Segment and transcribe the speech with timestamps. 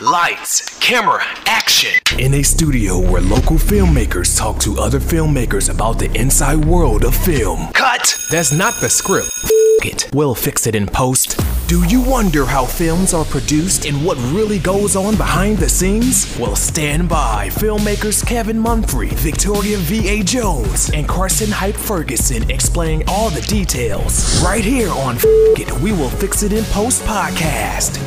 [0.00, 1.90] Lights, camera, action.
[2.18, 7.14] In a studio where local filmmakers talk to other filmmakers about the inside world of
[7.14, 7.70] film.
[7.74, 8.16] Cut.
[8.30, 9.28] That's not the script.
[9.44, 9.50] F-
[9.84, 10.08] it.
[10.14, 11.38] We'll fix it in post.
[11.68, 16.34] Do you wonder how films are produced and what really goes on behind the scenes?
[16.38, 17.48] Well, stand by.
[17.50, 20.22] Filmmakers Kevin Munfrey, Victoria V.A.
[20.22, 24.42] Jones, and Carson Hype Ferguson explain all the details.
[24.42, 27.98] Right here on F- It, We Will Fix It in Post podcast.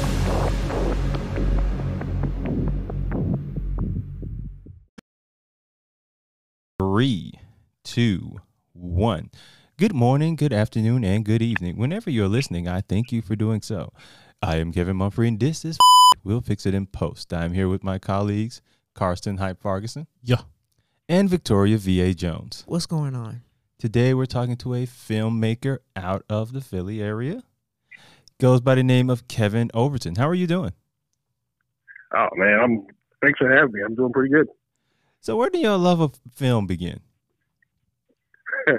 [6.84, 7.40] Three,
[7.86, 8.42] two,
[8.74, 9.32] one.
[9.78, 11.78] Good morning, good afternoon, and good evening.
[11.78, 13.94] Whenever you're listening, I thank you for doing so.
[14.42, 15.78] I am Kevin Mumphrey, and this is
[16.26, 17.34] We'll Fix It in Post.
[17.34, 18.62] I'm here with my colleagues,
[18.96, 20.08] Karsten Hype Ferguson.
[20.22, 20.42] Yeah.
[21.08, 22.14] And Victoria V.A.
[22.14, 22.66] Jones.
[22.68, 23.44] What's going on?
[23.80, 27.44] Today, we're talking to a filmmaker out of the Philly area.
[28.42, 30.16] Goes by the name of Kevin Overton.
[30.16, 30.74] How are you doing?
[32.14, 32.88] Oh man, I'm
[33.22, 33.80] thanks for having me.
[33.86, 34.48] I'm doing pretty good.
[35.24, 37.00] So, where did your love of film begin?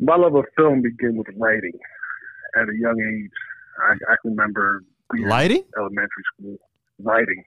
[0.00, 1.74] My love of film began with writing
[2.56, 3.30] at a young age.
[3.76, 5.64] I, I can remember Lighting?
[5.76, 6.56] elementary school
[7.00, 7.44] writing.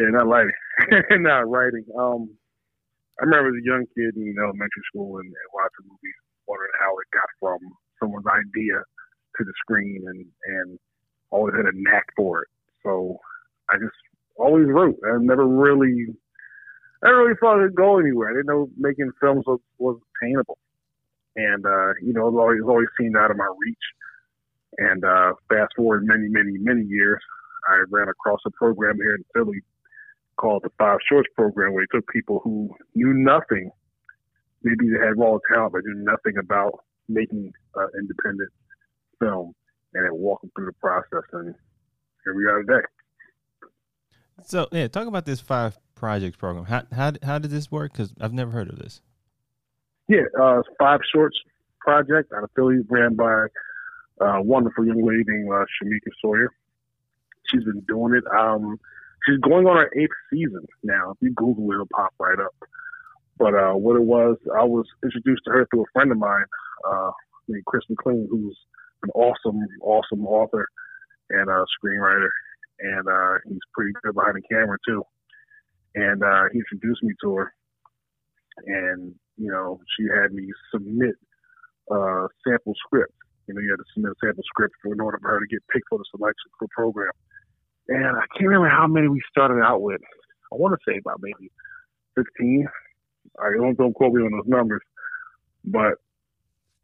[0.00, 0.56] Yeah, not lighting,
[1.20, 1.84] not writing.
[1.98, 2.30] Um,
[3.20, 6.16] I remember as a young kid in elementary school and, and watching movies,
[6.48, 7.58] wondering how it got from
[8.00, 8.80] someone's idea
[9.36, 10.78] to the screen, and and
[11.28, 12.48] always had a knack for it.
[12.82, 13.18] So
[13.68, 13.92] I just
[14.36, 14.98] always wrote.
[15.04, 16.06] I never really,
[17.04, 18.30] I really thought it'd go anywhere.
[18.30, 20.58] I didn't know making films was, was attainable,
[21.36, 23.86] and uh, you know, it always, always seemed out of my reach.
[24.78, 27.20] And uh, fast forward many, many, many years,
[27.68, 29.60] I ran across a program here in Philly
[30.36, 33.70] called the Five Shorts Program, where they took people who knew nothing,
[34.62, 38.48] maybe they had raw talent, but knew nothing about making uh, independent
[39.20, 39.54] film,
[39.94, 41.28] and then walk them through the process.
[41.32, 41.54] And
[42.24, 42.86] here we are today.
[44.44, 46.64] So, yeah, talk about this five projects program.
[46.64, 47.92] How how how did this work?
[47.92, 49.00] Because I've never heard of this.
[50.08, 51.38] Yeah, uh, Five Shorts
[51.80, 53.46] Project out of Philly, ran by
[54.20, 56.52] a wonderful young lady named uh, Shamika Sawyer.
[57.46, 58.24] She's been doing it.
[58.36, 58.78] Um,
[59.26, 61.12] she's going on her eighth season now.
[61.12, 62.54] If you Google it, it'll pop right up.
[63.38, 66.44] But uh, what it was, I was introduced to her through a friend of mine
[66.88, 67.10] uh,
[67.48, 68.56] named Chris McLean, who's
[69.02, 70.68] an awesome, awesome author
[71.30, 72.28] and uh, screenwriter,
[72.82, 75.02] and uh, he's pretty good behind the camera too.
[75.94, 77.54] And uh, he introduced me to her,
[78.66, 81.14] and you know, she had me submit
[81.90, 83.12] uh, sample script.
[83.46, 85.46] You know, you had to submit a sample script for in order for her to
[85.46, 87.12] get picked for the selection for program.
[87.88, 90.00] And I can't remember how many we started out with.
[90.52, 91.50] I want to say about maybe
[92.16, 92.66] 15.
[93.40, 94.82] I don't, don't quote me on those numbers,
[95.64, 95.94] but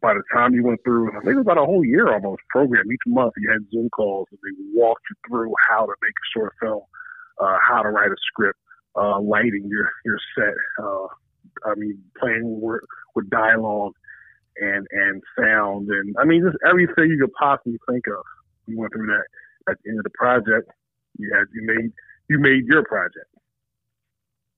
[0.01, 2.43] by the time you went through, I think it was about a whole year almost
[2.51, 2.91] program.
[2.93, 6.29] Each month you had Zoom calls and they walked you through how to make a
[6.33, 6.83] short film,
[7.41, 8.59] uh, how to write a script,
[8.97, 10.55] uh, lighting your your set.
[10.83, 11.07] Uh,
[11.67, 12.81] I mean, playing with,
[13.15, 13.95] with dialogue
[14.57, 18.23] and and sound, and I mean, just everything you could possibly think of.
[18.67, 19.25] We went through that.
[19.71, 20.71] At the end of the project,
[21.19, 21.93] you had you made
[22.29, 23.27] you made your project.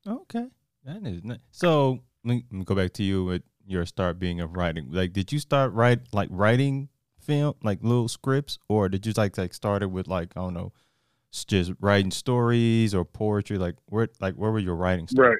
[0.06, 0.46] Okay,
[0.84, 1.38] that is nice.
[1.50, 4.88] So let me, let me go back to you with your start being of writing.
[4.90, 6.88] Like, did you start write like writing
[7.20, 10.72] film, like little scripts, or did you like like started with like I don't know,
[11.46, 13.58] just writing stories or poetry?
[13.58, 15.06] Like where like where were your writing?
[15.08, 15.28] Start?
[15.28, 15.38] Right.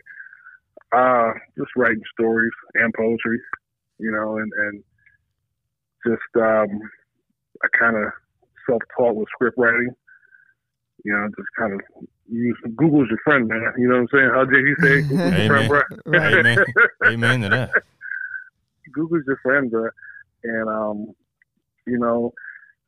[0.93, 3.39] Uh, just writing stories and poetry,
[3.99, 4.83] you know, and, and
[6.05, 6.81] just, um,
[7.63, 8.13] I kind of
[8.69, 9.91] self-taught with script writing,
[11.05, 11.81] you know, just kind of
[12.29, 13.73] use Google's your friend, man.
[13.79, 14.31] You know what I'm saying?
[14.35, 15.15] How did you say?
[15.15, 15.69] Your friend, Amen.
[15.69, 15.83] bro.
[16.17, 16.65] Amen.
[17.07, 17.71] Amen to that.
[18.93, 19.89] Google's your friend, bro.
[20.45, 21.07] And, um,
[21.87, 22.33] you know,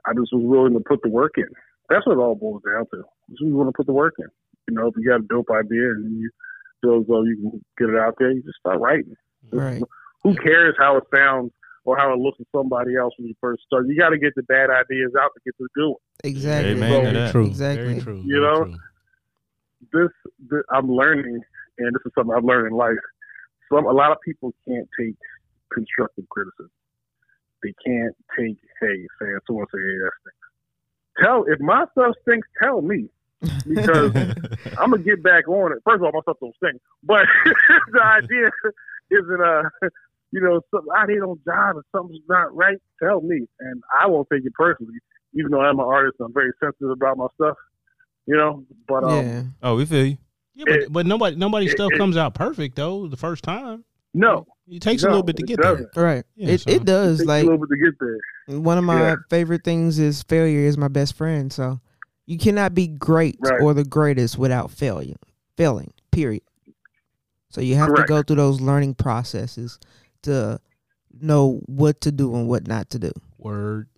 [0.06, 1.48] I just was willing to put the work in.
[1.88, 3.02] That's what it all boils down to.
[3.30, 4.26] Just want to put the work in.
[4.68, 6.30] You know, if you got a dope idea and you
[6.80, 9.14] feel as though you can get it out there, you just start writing.
[9.52, 9.82] Right.
[10.22, 11.50] Who cares how it sounds
[11.84, 13.86] or how it looks to somebody else when you first start?
[13.88, 15.96] You got to get the bad ideas out to get to the good one.
[16.24, 16.72] Exactly.
[16.72, 17.32] Amen to So- that.
[17.32, 17.46] True.
[17.46, 17.84] Exactly.
[17.84, 18.22] Very true.
[18.24, 18.64] You know?
[18.64, 18.76] true.
[19.92, 20.10] This,
[20.50, 21.40] this I'm learning,
[21.78, 22.96] and this is something I've learned in life.
[23.70, 25.16] Some a lot of people can't take
[25.74, 26.70] constructive criticism.
[27.62, 31.22] They can't take, hey, saying someone say, hey, that stinks.
[31.22, 33.08] Tell if my stuff stinks, tell me
[33.68, 34.12] because
[34.78, 35.78] I'm gonna get back on it.
[35.84, 37.26] First of all, my stuff don't stink, but
[37.92, 38.50] the idea
[39.10, 39.88] isn't uh,
[40.32, 42.78] you know, something out here don't jive and something's not right.
[43.02, 44.94] Tell me, and I won't take it personally,
[45.34, 46.16] even though I'm an artist.
[46.20, 47.56] I'm very sensitive about my stuff,
[48.26, 48.64] you know.
[48.88, 49.42] But um, yeah.
[49.62, 50.18] oh, we feel you.
[50.54, 53.44] Yeah, but, It- but nobody nobody's it- stuff it- comes out perfect though the first
[53.44, 53.84] time.
[54.14, 55.72] No, It takes a little bit to get there.
[55.76, 55.96] doesn't.
[55.96, 56.24] Right.
[56.36, 57.18] Yeah, it so- it it does.
[57.18, 58.60] takes Like a little bit to get there.
[58.60, 59.16] one of my Yeah.
[59.30, 61.52] favorite things is failure is my best friend.
[61.52, 61.80] So
[62.26, 63.60] you cannot be great Right.
[63.62, 65.16] or the greatest without failure.
[65.56, 65.92] Failing.
[66.10, 66.42] Period.
[67.50, 68.06] So you have Correct.
[68.06, 69.78] to go through those learning processes
[70.22, 70.60] to
[71.20, 73.12] know what to do and what not to do.
[73.38, 73.88] Word.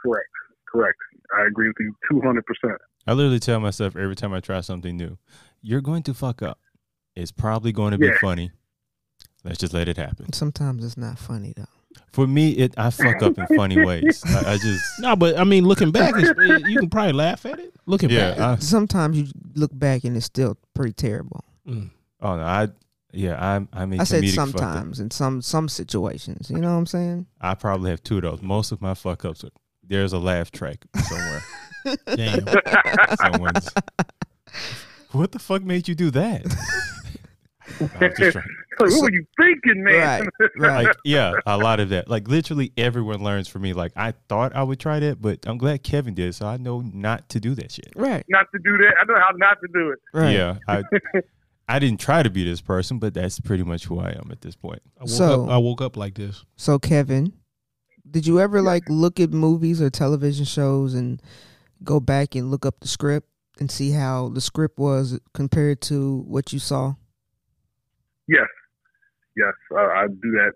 [0.00, 0.28] Correct,
[0.70, 0.98] correct.
[1.36, 2.80] I agree with you two hundred percent.
[3.06, 5.18] I literally tell myself every time I try something new,
[5.62, 6.58] you're going to fuck up.
[7.14, 8.18] It's probably going to be Yeah.
[8.20, 8.52] funny.
[9.46, 10.32] Let's just let it happen.
[10.32, 11.64] Sometimes it's not funny though.
[12.12, 14.22] For me, it I fuck up in funny ways.
[14.26, 17.46] I, I just No, but I mean, looking back, it's, it- you can probably laugh
[17.46, 17.72] at it.
[17.86, 18.30] Looking yeah.
[18.30, 21.44] back, I, Sometimes you look back and it's still pretty terrible.
[21.66, 21.90] Mm.
[22.20, 22.68] oh no, I
[23.12, 23.36] yeah.
[23.54, 24.50] I'm I mean I said comedic fuck up.
[24.60, 26.50] sometimes in some some situations.
[26.50, 27.26] You know what I'm saying?
[27.40, 28.42] I probably have two of those.
[28.42, 29.44] Most of my fuck ups.
[29.44, 29.50] Are,
[29.88, 31.42] there's a laugh track somewhere.
[32.16, 32.44] damn.
[33.16, 33.70] Someone's.
[35.12, 36.44] What the fuck made you do that?
[38.80, 39.26] I'm just trying- Like, what were you
[39.62, 40.20] thinking, man?
[40.40, 40.50] Right.
[40.58, 40.84] Right.
[40.86, 42.08] like yeah, a lot of that.
[42.08, 43.72] Like literally everyone learns from me.
[43.72, 46.80] Like I thought I would try that, but I'm glad Kevin did, so I know
[46.80, 47.92] not to do that shit.
[47.96, 48.24] right.
[48.28, 48.94] not to do that.
[49.00, 49.98] I know how not to do it.
[50.12, 50.32] Right.
[50.34, 50.82] Yeah, I
[51.68, 54.40] I didn't try to be this person, but that's pretty much who I am at
[54.40, 54.82] this point.
[54.98, 55.50] I woke So- up.
[55.50, 56.44] I woke up like this.
[56.56, 57.32] So Kevin,
[58.08, 61.20] did you ever like look at movies or television shows and
[61.82, 66.18] go back and look up the script and see how the script was compared to
[66.28, 66.94] what you saw?
[68.28, 68.46] Yes,
[69.36, 70.52] yes, uh, I do that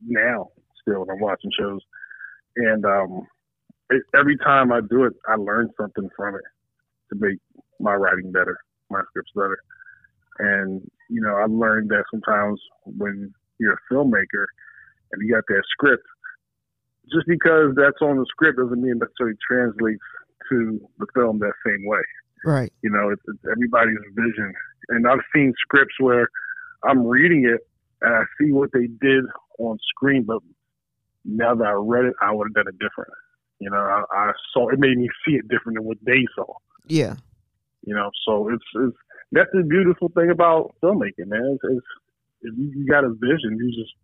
[0.00, 0.48] now
[0.80, 1.80] still when I'm watching shows,
[2.56, 3.26] and um,
[3.90, 6.42] it, every time I do it, I learn something from it
[7.10, 7.38] to make
[7.80, 8.56] my writing better,
[8.90, 9.58] my scripts better,
[10.38, 14.46] and you know I learned that sometimes when you're a filmmaker
[15.12, 16.04] and you got that script,
[17.12, 20.02] just because that's on the script doesn't mean it necessarily translates
[20.50, 22.02] to the film that same way.
[22.44, 22.72] Right.
[22.82, 24.52] You know, it's, it's everybody's vision.
[24.88, 26.28] And I've seen scripts where
[26.84, 27.60] I'm reading it
[28.02, 29.24] and I see what they did
[29.58, 30.38] on screen, but
[31.24, 33.10] now that I read it, I would have done it different.
[33.58, 36.52] You know, I, I saw it made me see it different than what they saw.
[36.86, 37.14] Yeah.
[37.84, 38.96] You know, so it's, it's
[39.30, 41.58] that's the beautiful thing about filmmaking, man.
[41.62, 41.86] It's, it's
[42.42, 43.94] if you, you got a vision, you just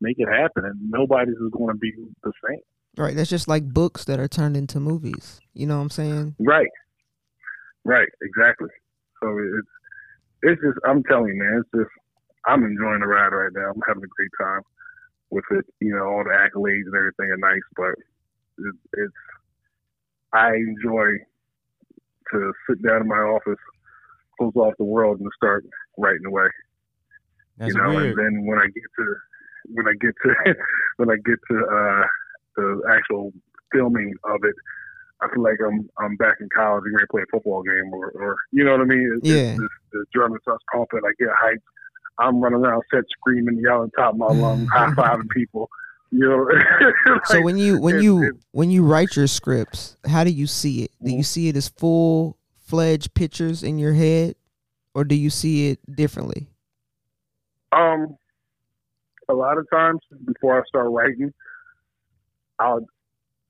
[0.00, 1.92] make it happen, and nobody's is going to be
[2.22, 2.60] the same.
[2.96, 3.16] Right.
[3.16, 5.40] That's just like books that are turned into movies.
[5.52, 6.36] You know what I'm saying?
[6.38, 6.70] Right.
[7.84, 8.08] Right.
[8.22, 8.68] Exactly.
[9.22, 9.68] So it's
[10.42, 11.90] it's just I'm telling you, man, it's just
[12.46, 13.70] I'm enjoying the ride right now.
[13.70, 14.62] I'm having a great time
[15.30, 15.64] with it.
[15.80, 17.94] You know, all the accolades and everything are nice, but
[18.58, 19.14] it, it's
[20.32, 21.24] I enjoy
[22.32, 23.60] to sit down in my office,
[24.38, 25.64] close off the world, and start
[25.98, 26.48] writing away.
[27.58, 28.18] That's you know, weird.
[28.18, 29.14] and then when I get to
[29.66, 30.54] when I get to
[30.96, 32.06] when I get to uh,
[32.56, 33.32] the actual
[33.72, 34.54] filming of it,
[35.20, 37.92] I feel like I'm I'm back in college and ready to play a football game,
[37.92, 39.18] or, or you know what I mean?
[39.18, 39.52] It's, Yeah.
[39.52, 41.62] it's, it's, the drum starts pumping, I get hyped.
[42.18, 45.68] I'm running around set screaming, yelling top of my lungs, high fiving people.
[46.10, 46.48] You know.
[47.26, 50.84] So when you when you it- when you write your scripts, how do you see
[50.84, 50.90] it?
[51.02, 54.36] Do you see it as full fledged pictures in your head,
[54.94, 56.48] or do you see it differently?
[57.72, 58.16] Um,
[59.28, 61.32] a lot of times before I start writing,
[62.58, 62.86] I'll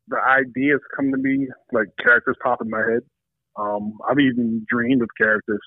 [0.09, 3.01] the ideas come to me like characters pop in my head.
[3.57, 5.61] Um, I've even dreamed of characters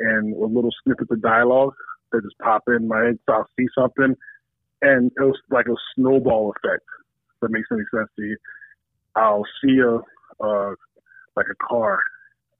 [0.00, 1.74] and a little snippets of dialogue
[2.12, 3.18] that just pop in my head.
[3.28, 4.14] I'll see something,
[4.82, 6.84] and it was like a snowball effect.
[7.34, 8.36] If that makes any sense to you.
[9.14, 9.96] I'll see a
[10.44, 10.74] uh,
[11.36, 12.00] like a car,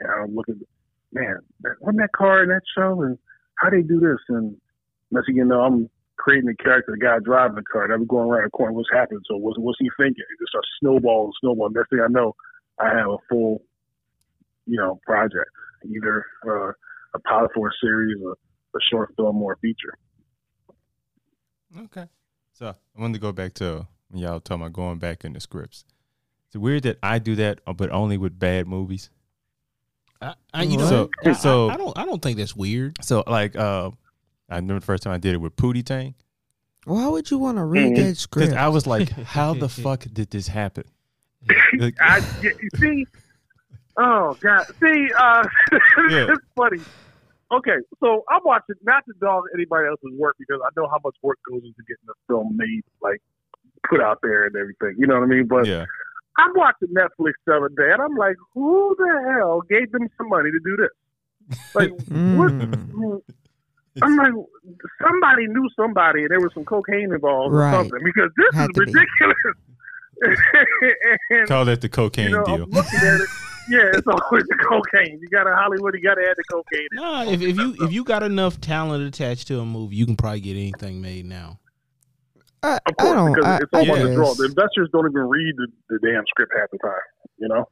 [0.00, 0.56] and I'll look at
[1.12, 1.38] man,
[1.80, 3.18] wasn't that car in that show, and
[3.56, 4.56] how they do this, and
[5.10, 8.06] next thing you know, I'm creating a character, the guy driving the car, and I'm
[8.06, 8.72] going around the corner.
[8.72, 9.20] What's happening?
[9.26, 10.24] So what's what's he thinking?
[10.24, 11.74] It just starts snowballing, snowballing.
[11.74, 12.34] Next thing I know,
[12.80, 13.62] I have a full,
[14.66, 15.50] you know, project,
[15.84, 16.72] either uh,
[17.14, 18.32] a pilot for a series, a,
[18.76, 19.94] a short film, or a feature.
[21.78, 22.06] Okay.
[22.52, 25.40] So I wanted to go back to when y'all talking about going back in the
[25.40, 25.84] scripts.
[26.48, 29.10] It's weird that I do that, uh, but only with bad movies.
[30.22, 31.98] I, I, you know, So- I, so- I, I don't.
[31.98, 32.96] I don't think that's weird.
[33.04, 33.90] So like, uh,
[34.48, 36.14] I remember the first time I did it with Pootie Tang
[36.84, 37.96] Why would you want to read Mhm.
[37.96, 38.52] that because script?
[38.54, 40.84] I was like, how the fuck did this happen?
[41.78, 42.20] Like, I
[42.80, 43.06] see.
[43.98, 44.66] Oh God!
[44.80, 45.46] See, uh,
[46.10, 46.26] Yeah.
[46.32, 46.78] it's funny.
[47.52, 51.14] Okay, so I'm watching not to dog anybody else's work because I know how much
[51.22, 53.20] work goes into getting a film made, like
[53.88, 54.96] put out there and everything.
[54.98, 55.46] You know what I mean?
[55.46, 55.84] But yeah,
[56.38, 60.28] I'm watching Netflix the other day, and I'm like, who the hell gave them some
[60.28, 61.58] money to do this?
[61.74, 63.22] Like, what?
[64.02, 64.32] I'm like,
[65.00, 67.72] somebody knew somebody, and there was some cocaine involved Right.
[67.72, 69.36] or something because this Had is ridiculous.
[71.30, 72.62] and, call that the cocaine you know, deal.
[72.64, 73.28] I'm looking at it.
[73.68, 75.18] Yeah, it's always the cocaine.
[75.20, 76.86] You got a Hollywood, you got to add the cocaine.
[76.92, 76.96] in.
[76.96, 80.16] No, if, if you if you got enough talent attached to a movie, you can
[80.16, 81.58] probably get anything made now.
[82.62, 83.32] I, Of I course, don't.
[83.34, 84.34] because I, it's all about the draw.
[84.34, 86.92] The investors don't even read the, the damn script half the time.
[87.38, 87.68] You know,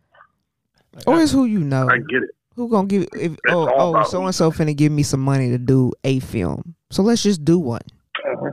[1.07, 1.89] Or it's who you know.
[1.89, 2.31] I get it.
[2.57, 3.09] Who gonna give?
[3.15, 6.21] If It's oh oh so and so finna give me some money to do a
[6.21, 7.81] film, so let's just do one.
[8.25, 8.51] Uh-huh.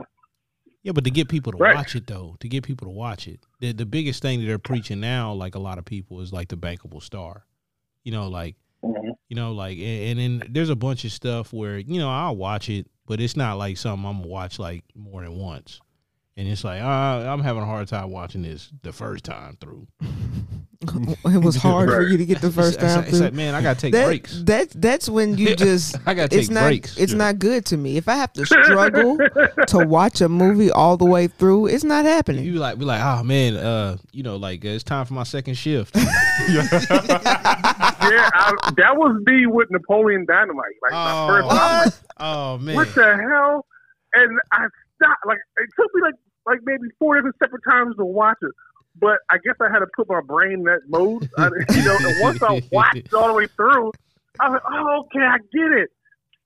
[0.82, 1.74] Yeah, but to get people to Right.
[1.76, 4.58] watch it though, to get people to watch it, the the biggest thing that they're
[4.58, 7.46] preaching now, like a lot of people, is like the bankable star.
[8.04, 9.14] You know, like Mhm.
[9.28, 12.36] you know, like and, and then there's a bunch of stuff where you know I'll
[12.36, 15.80] watch it, but it's not like something I'm gonna watch like more than once.
[16.36, 19.86] And it's like uh, I'm having a hard time watching this the first time through.
[21.26, 23.26] it was hard for you to get the first It's- time like- it's through.
[23.26, 24.42] like, man, I gotta take that, breaks.
[24.44, 26.96] That that's when you just I gotta take it's not breaks.
[26.96, 27.98] it's not good to me.
[27.98, 29.18] If I have to struggle
[29.68, 32.44] to watch a movie all the way through, it's not happening.
[32.46, 35.12] You be like, be like, oh man, uh, you know, like uh, it's time for
[35.12, 35.94] my second shift.
[35.94, 36.02] yeah,
[38.34, 40.64] I, that was me with Napoleon Dynamite.
[40.82, 43.66] Like my first, like, oh man, what the hell?
[44.14, 44.66] And I
[45.02, 45.26] stopped.
[45.26, 46.14] Like it took me like
[46.46, 48.50] like maybe four different separate times to watch it.
[49.00, 51.28] But I guess I had to put my brain in that mode.
[51.38, 51.44] I,
[51.74, 53.90] you know, and once I watched it all the way through,
[54.38, 55.90] I was like, oh, okay, I get it.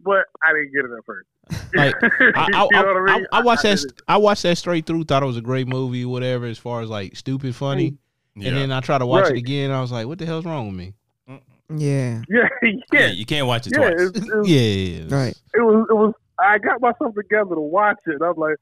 [0.00, 1.28] But I didn't get it at first.
[1.74, 3.26] Like, I, I, you know what I I, mean?
[3.32, 3.84] I, I watched that.
[4.06, 5.04] I watched that straight through.
[5.04, 6.46] Thought it was a great movie, whatever.
[6.46, 7.98] As far as like stupid funny, mm.
[8.36, 8.48] Yeah.
[8.48, 9.38] and then I tried to watch it Right.
[9.38, 9.70] again.
[9.72, 10.94] I was like, what the hell's wrong with me?
[11.68, 13.90] Yeah, Yeah, yeah, yeah, you can't watch it yeah.
[13.90, 14.00] twice.
[14.00, 15.34] It, it, was- Yeah, right.
[15.54, 15.86] it was.
[15.90, 16.14] It was.
[16.38, 18.20] I got myself together to watch it.
[18.22, 18.56] I was like,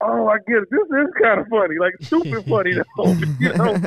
[0.00, 0.68] oh, I get it.
[0.70, 2.74] This is kind of funny, like stupid funny.
[2.96, 3.74] Though, you know,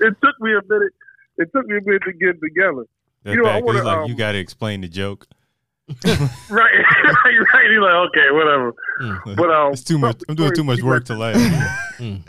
[0.00, 0.92] it took me a minute.
[1.38, 2.86] It took me a minute to get together.
[3.24, 5.26] That You know, I wanna, like um, you got to explain the joke.
[6.04, 7.70] Right, right, right.
[7.70, 8.72] He's like, okay, whatever.
[9.02, 9.36] Mm.
[9.36, 10.22] But um, it's too much.
[10.28, 11.36] I'm doing too much work to laugh.
[11.98, 12.22] Mm.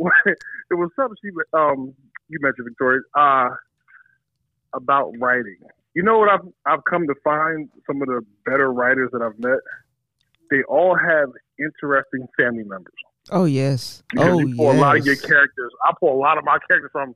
[0.00, 1.94] it was something she um
[2.28, 3.48] you mentioned Victoria uh
[4.74, 5.56] about writing.
[5.94, 9.38] You know what I've I've come to find some of the better writers that I've
[9.38, 9.58] met.
[10.50, 12.94] They all have interesting family members.
[13.30, 14.02] Oh yes.
[14.10, 15.72] Because Oh you pull a lot of your characters.
[15.84, 17.14] I pull a lot of my characters from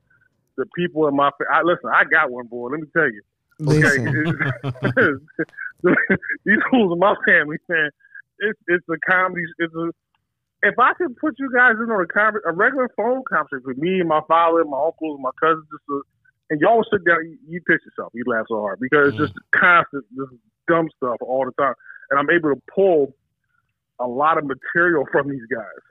[0.57, 1.31] the people in my.
[1.37, 1.89] fa- I listen.
[1.93, 2.69] I got one boy.
[2.69, 3.21] Let me tell you.
[3.61, 3.97] Okay,
[6.45, 7.89] these fools in my family, man.
[8.39, 9.43] It's it's a comedy.
[9.59, 9.91] It's a.
[10.63, 13.77] If I could put you guys in on a conver- a regular phone conference with
[13.77, 16.03] me and my father, and my uncles, and my cousins, just to,
[16.49, 19.17] and y'all would sit down, you, you piss yourself, you laugh so hard because it's
[19.17, 20.27] just constant, this
[20.67, 21.73] dumb stuff all the time,
[22.09, 23.13] and I'm able to pull
[23.99, 25.81] a lot of material from these guys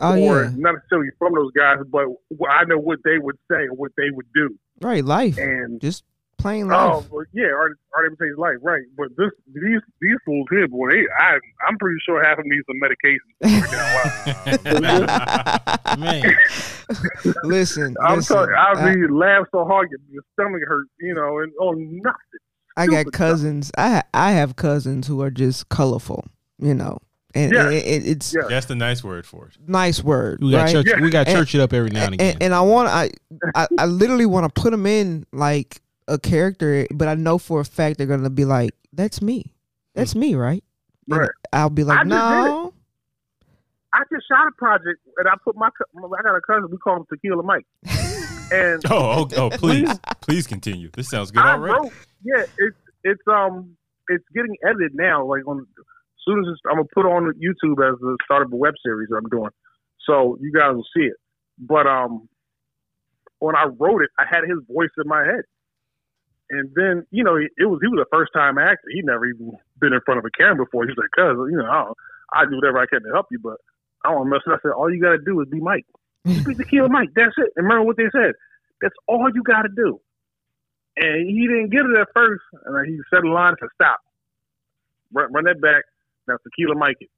[0.00, 0.50] oh or yeah.
[0.56, 2.06] not necessarily from those guys, but
[2.48, 4.58] I know what they would say and what they would do.
[4.80, 5.38] Right, life.
[5.38, 6.04] And Just
[6.40, 7.10] plain oh, life.
[7.10, 8.82] well, yeah, or or they his life, right?
[8.96, 12.50] But this these these fools here, boy, they, I I'm pretty sure half of them
[12.50, 13.20] need some medication.
[15.98, 16.34] man.
[17.44, 18.36] listen, I'm listen.
[18.36, 21.72] sorry, I, I mean, laugh so hard your, your stomach hurt, you know, and oh
[21.72, 22.14] nothing.
[22.76, 23.70] I got cousins.
[23.76, 26.24] I I have cousins who are just colorful,
[26.58, 26.98] you know,
[27.34, 27.66] and, Yeah.
[27.66, 28.46] and it, it- it's Yeah.
[28.48, 29.56] That's the nice word for it.
[29.66, 30.72] nice word, We got right?
[30.72, 30.86] church.
[30.88, 31.00] Yeah.
[31.00, 32.32] We got And- church it up every now and again.
[32.34, 33.10] and, and I want I,
[33.54, 37.60] I I literally want to put them in like a character, but I know for
[37.60, 39.54] a fact they're gonna be like, "That's me,
[39.94, 40.64] that's me, right?"
[41.08, 41.30] And Right.
[41.52, 42.74] I'll be like, just did "No,
[43.92, 46.68] I just shot a project, and I put my I got a cousin.
[46.70, 47.66] We call him Tequila Mike,
[48.50, 50.90] and Oh, oh, oh please, please continue.
[50.94, 51.74] This sounds good I already.
[51.74, 53.76] wrote, yeah, it's it's um
[54.08, 55.24] it's getting edited now.
[55.24, 55.84] Like on as
[56.26, 59.08] soon as it's, I'm gonna put on YouTube as the start of a web series
[59.10, 59.50] that I'm doing,
[60.06, 61.16] so you guys will see it.
[61.58, 62.28] But um,
[63.40, 65.42] when I wrote it, I had his voice in my head,
[66.50, 68.88] and then you know it was he was a first time actor.
[68.92, 70.86] He'd never even been in front of a camera before.
[70.86, 71.94] He's like, "Cuz, you know,
[72.32, 73.58] I, do whatever I can to help you, but
[74.04, 75.86] I don't mess it up." I said, "All you got to do is be Mike.
[76.26, 77.10] Just be Tequila Mike.
[77.14, 77.52] That's it.
[77.56, 78.34] And remember what they said.
[78.82, 80.00] That's all you got to do."
[80.96, 82.42] and he didn't get it at first.
[82.64, 84.00] And he said a line to stop,
[85.12, 85.84] run, run that back.
[86.28, 87.10] Now tequila Mike it,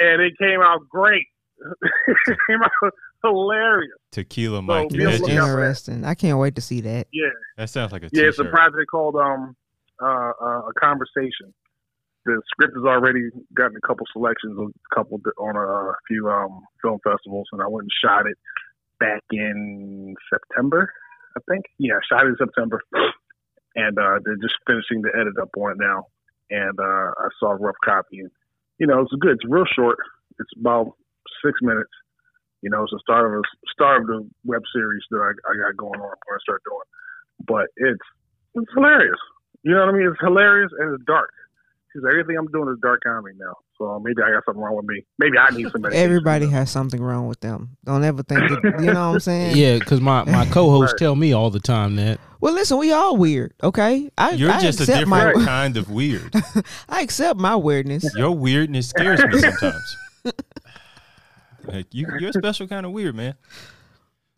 [0.00, 1.26] and it came out great.
[1.82, 3.92] it came out hilarious.
[4.12, 4.88] Tequila Mike.
[4.90, 5.62] be That, on the that's lookout just- for that.
[5.62, 7.06] interesting." I can't wait to see that.
[7.12, 8.24] Yeah, that sounds like a yeah.
[8.24, 8.52] It's a t-shirt.
[8.54, 9.56] project called um
[10.02, 11.52] uh, uh, a conversation.
[12.24, 16.62] The script has already gotten a couple selections, a couple di- on a, few um
[16.82, 18.36] film festivals, and I went and shot it
[19.00, 20.92] back in September,
[21.36, 21.64] I think.
[21.78, 22.82] Yeah, I shot it in September,
[23.76, 26.06] and uh, they're just finishing the edit up on it now.
[26.50, 26.82] And uh,
[27.18, 28.30] I saw a rough copy, and
[28.78, 29.32] you know it's good.
[29.32, 29.98] It's real short.
[30.38, 30.92] It's about
[31.44, 31.90] six minutes.
[32.62, 35.52] You know, it's the start of a start of the web series that I, I
[35.70, 36.10] got going on.
[36.10, 36.88] I'm start doing,
[37.46, 38.06] but it's
[38.54, 39.18] it's hilarious.
[39.62, 40.08] You know what I mean?
[40.08, 41.30] It's hilarious and it's dark.
[41.92, 43.54] Because everything I'm doing is dark comedy now.
[43.78, 45.04] So maybe I got something wrong with me.
[45.18, 45.96] Maybe I need somebody.
[45.96, 47.78] Everybody has something wrong with them.
[47.84, 49.56] Don't ever think that, you know what I'm saying?
[49.56, 50.98] Yeah, because my, my co-hosts Right.
[50.98, 52.20] tell me all the time that.
[52.40, 54.10] Well, listen, we all weird, okay?
[54.18, 56.34] I, You're I just a different my kind of weird.
[56.88, 58.14] I accept my weirdness.
[58.14, 59.96] Your weirdness scares me sometimes.
[61.68, 63.34] Like you, you're a special kind of weird, man.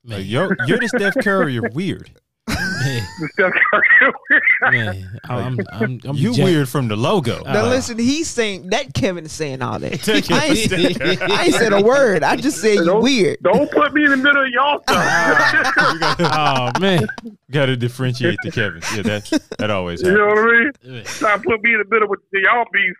[0.04, 2.10] Like you're you're the Steph Curry of weird.
[2.49, 4.40] Man, Steph Curry.
[4.72, 7.42] man, I'm, I'm, I'm You jack- weird from the logo.
[7.44, 10.08] Now Uh, listen, he's saying that Kevin is saying all that.
[10.08, 10.14] I,
[10.46, 12.22] ain't, I ain't said a word.
[12.25, 13.38] I just said you Don't- weird.
[13.42, 16.16] Don't put me in the middle of y'all stuff.
[16.20, 17.06] Oh man,
[17.50, 18.82] Got to differentiate the Kevin.
[18.96, 21.04] Yeah, that that always you know what I mean?
[21.04, 22.96] Try to put me in the middle with the y'all beef.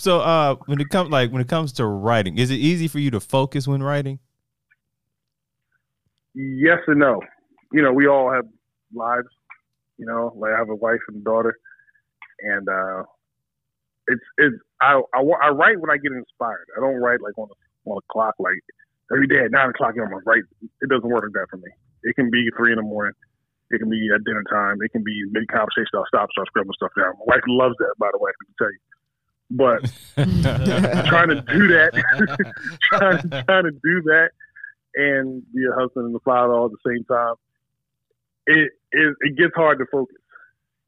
[0.00, 2.98] So, uh, when it comes like when it comes to writing, is it easy for
[2.98, 4.18] you to focus when writing?
[6.34, 7.20] yes and no.
[7.70, 8.46] You know, we all have
[8.94, 9.28] lives.
[9.98, 11.54] You know, like I have a wife and a daughter,
[12.40, 13.02] and uh,
[14.08, 16.66] it's it's I, I I write when I get inspired.
[16.78, 18.56] I don't write like on a on a clock like
[19.12, 19.92] every day at nine o'clock.
[20.00, 20.44] I'm gonna write.
[20.80, 21.68] It doesn't work like that for me.
[22.04, 23.12] It can be three in the morning.
[23.70, 24.78] It can be at dinner time.
[24.80, 25.92] It can be mid conversation.
[25.92, 27.12] I'll stop, start scribbling stuff down.
[27.20, 28.32] My wife loves that, by the way.
[28.32, 28.80] I can tell you.
[29.50, 29.82] But
[30.16, 31.90] trying to do that,
[32.92, 34.30] trying, trying to do that,
[34.94, 37.34] and be a husband and a father all at the same time,
[38.46, 40.16] it it, it gets hard to focus.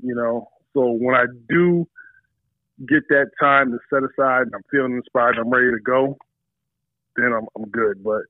[0.00, 1.88] You know, so when I do
[2.88, 6.16] get that time to set aside and I'm feeling inspired, I'm ready to go,
[7.16, 8.02] then I'm I'm good.
[8.02, 8.22] But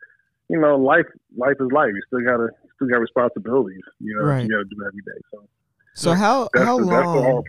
[0.48, 1.90] you know, life life is life.
[1.94, 3.82] You still gotta still got responsibilities.
[4.00, 4.44] You know, Right.
[4.44, 5.20] you gotta do every day.
[5.30, 5.48] So
[5.94, 7.44] So how that's how the, long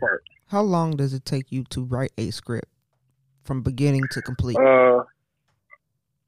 [0.48, 2.68] how long does it take you to write a script
[3.43, 4.57] from beginning to complete?
[4.57, 5.03] Uh,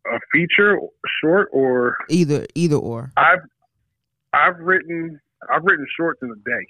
[0.08, 0.78] a feature,
[1.22, 3.12] short, or either either or.
[3.18, 3.40] I've
[4.34, 5.20] I've written
[5.52, 6.68] I've written shorts in a day.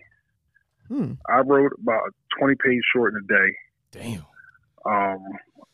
[0.87, 1.13] Hmm.
[1.29, 3.57] I wrote about a twenty page short in a day.
[3.91, 4.25] Damn.
[4.85, 5.23] Um,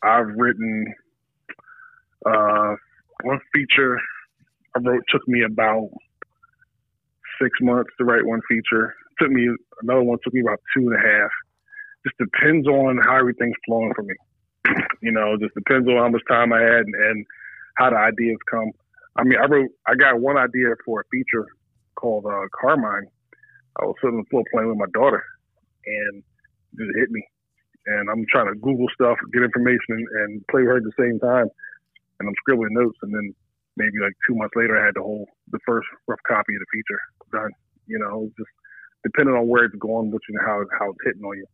[0.02, 0.94] I've written
[2.26, 2.74] uh,
[3.22, 3.98] one feature
[4.74, 5.88] I wrote took me about
[7.40, 8.94] six months to write one feature.
[9.20, 9.48] Took me
[9.82, 11.30] another one took me about two and a half.
[12.06, 14.14] Just depends on how everything's flowing for me.
[15.02, 17.26] you know, just depends on how much time I had and, and
[17.76, 18.70] how the ideas come.
[19.16, 21.46] I mean, I wrote I got one idea for a feature
[21.96, 23.08] called uh, Carmine.
[23.80, 25.22] I was sitting on the floor playing with my daughter,
[25.86, 27.24] and it just hit me
[27.86, 30.98] and I'm trying to Google stuff, get information, and, and play with her at the
[30.98, 31.48] same time.
[32.20, 33.34] And I'm scribbling notes, and then
[33.76, 36.70] maybe like two months later, I had the whole the first rough copy of the
[36.72, 37.50] feature done.
[37.86, 38.50] You know, just
[39.02, 41.46] depending on where it's going, which and how how it's hitting on you.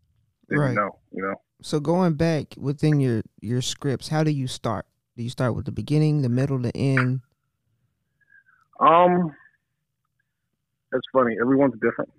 [0.51, 0.75] Right.
[0.75, 1.35] Know, you know.
[1.61, 4.87] So going back within your your scripts, how do you start?
[5.17, 7.21] Do you start with the beginning, the middle, the end?
[8.81, 9.35] Um,
[10.93, 11.37] that's funny.
[11.41, 12.11] Everyone's different.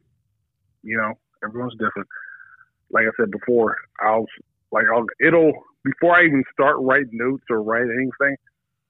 [0.84, 1.14] You know,
[1.44, 2.08] everyone's different.
[2.92, 4.26] Like I said before, I'll
[4.72, 8.36] like I'll it'll before I even start writing notes or write anything,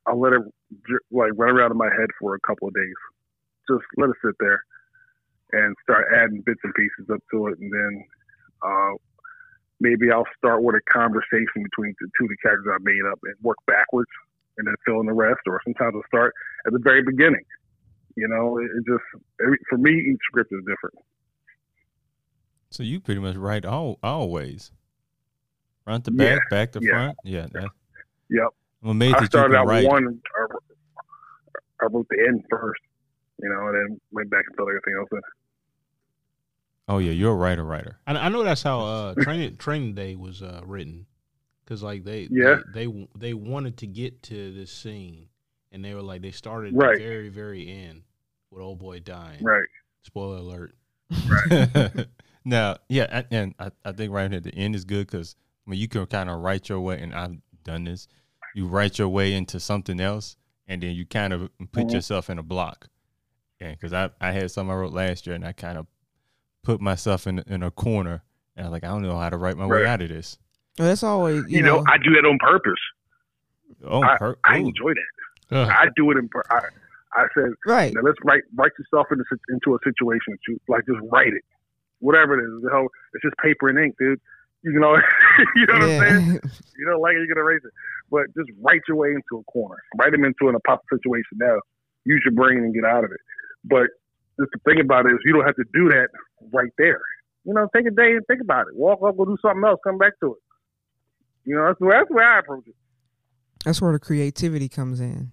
[0.05, 0.41] I'll let it
[1.11, 2.95] like run around in my head for a couple of days.
[3.69, 4.63] Just let it sit there
[5.51, 8.03] and start adding bits and pieces up to it, and then
[8.63, 8.93] uh,
[9.79, 13.19] maybe I'll start with a conversation between the two of the characters I made up
[13.23, 14.09] and work backwards,
[14.57, 15.39] and then fill in the rest.
[15.47, 16.33] Or sometimes I'll start
[16.67, 17.43] at the very beginning.
[18.15, 19.03] You know, it, it just
[19.41, 20.95] every, for me, each script is different.
[22.71, 24.71] So you pretty much write all always,
[25.83, 26.91] front to Yeah, back, back to yeah.
[26.91, 27.17] front.
[27.23, 27.47] Yeah.
[28.29, 28.47] Yep.
[28.83, 29.87] I'm amazed I started out write.
[29.87, 30.21] one.
[30.37, 30.45] I,
[31.81, 32.81] I wrote the end first,
[33.41, 35.21] you know, and then went back and filled everything else in.
[36.89, 37.99] Oh yeah, you're a writer, writer.
[38.07, 41.05] I, I know that's how uh, training training day was uh, written,
[41.63, 42.57] because like they, Yeah.
[42.73, 45.27] they they they wanted to get to this scene,
[45.71, 46.97] and they were like they started Right.
[46.97, 48.01] the very very end
[48.49, 49.43] with old boy dying.
[49.43, 49.67] Right.
[50.01, 50.75] Spoiler alert.
[51.27, 52.07] Right.
[52.45, 55.35] now, yeah, and- and I, I think right at the end is good because
[55.67, 58.07] I mean you can kind of write your way, and I've done this.
[58.55, 60.35] You write your way into something else,
[60.67, 61.93] and then you kind of put Mhm.
[61.93, 62.87] yourself in a block.
[63.61, 65.85] Yeah, because I I had some I wrote last year, and I kind of
[66.63, 68.23] put myself in in a corner,
[68.55, 70.37] and I was like, I don't know how to write my way out of this.
[70.77, 72.79] Well, that's always you, You, know, I do that on purpose.
[73.85, 75.55] Oh, I, per- I enjoy that.
[75.55, 76.29] Uh, I do it in.
[76.29, 76.59] pur- I,
[77.13, 77.93] I said, right.
[77.93, 80.85] now let's write write yourself into into a situation that you like.
[80.85, 81.43] Just write it,
[81.99, 82.63] whatever it is.
[82.63, 84.19] The hell, it's just paper and ink, dude.
[84.63, 84.95] You know,
[85.55, 86.41] you know what I'm saying.
[86.79, 87.73] You don't like it, you're gonna erase it.
[88.09, 89.75] But just write your way into a corner.
[89.99, 91.59] Write them into an apocalyptic situation now.
[92.05, 93.19] Use your brain and get out of it.
[93.65, 93.87] But
[94.39, 96.07] just the thing about it is you don't have to do that
[96.51, 97.01] right there.
[97.45, 98.75] You know, take a day and think about it.
[98.75, 100.39] Walk up, go do something else, come back to it.
[101.45, 102.75] You know, that's where that's the way I approach it.
[103.65, 105.31] That's where the creativity comes in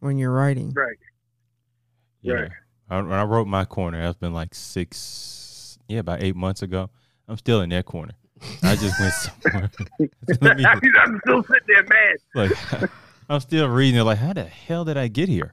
[0.00, 0.72] when you're writing.
[0.72, 0.96] Right.
[2.22, 2.34] Yeah.
[2.34, 2.50] Right.
[2.90, 6.90] I, when I wrote my corner, that's been like six, yeah, about eight months ago.
[7.28, 8.14] I'm still in that corner.
[8.62, 9.70] I just went somewhere.
[10.98, 12.16] I'm still sitting there mad.
[12.34, 12.90] like,
[13.28, 14.04] I'm still reading it.
[14.04, 15.52] Like, how the hell did I get here?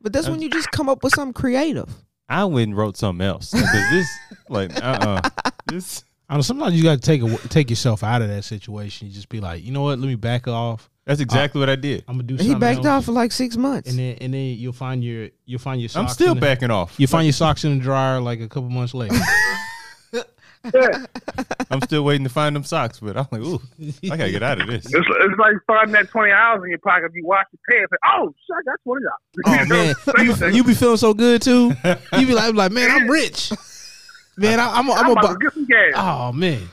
[0.00, 1.88] But that's when you just come up with something creative.
[2.28, 4.08] I went and wrote something else because this,
[4.48, 6.04] like, uh, uh this.
[6.28, 9.08] I don't know, sometimes you got to take a, take yourself out of that situation.
[9.08, 9.98] You just be like, you know what?
[9.98, 10.90] Let me back off.
[11.06, 12.04] That's exactly what I did.
[12.06, 12.54] I'm gonna do something.
[12.54, 12.86] He backed else.
[12.86, 13.88] off for like six months.
[13.88, 15.88] and then and then you'll find your you'll find your.
[15.88, 16.94] Socks I'm still in the- backing off.
[16.98, 19.16] You find your socks in the dryer like a couple months later.
[20.74, 21.06] Yeah.
[21.70, 23.60] I'm still waiting to find them socks, but I'm like, ooh,
[24.10, 24.86] I gotta get out of this.
[24.86, 27.10] It's, it's like finding that twenty hours in your pocket.
[27.14, 27.92] You wash your pants.
[27.92, 29.18] And, oh, shit, I got twenty dollars.
[29.46, 29.66] Oh
[30.26, 31.72] man, you, you be feeling so good too.
[32.14, 33.52] You be like, like man, I'm rich.
[34.36, 35.92] Man, I, I'm, a- I'm, I'm a about to bu- get some gas.
[35.96, 36.68] Oh man,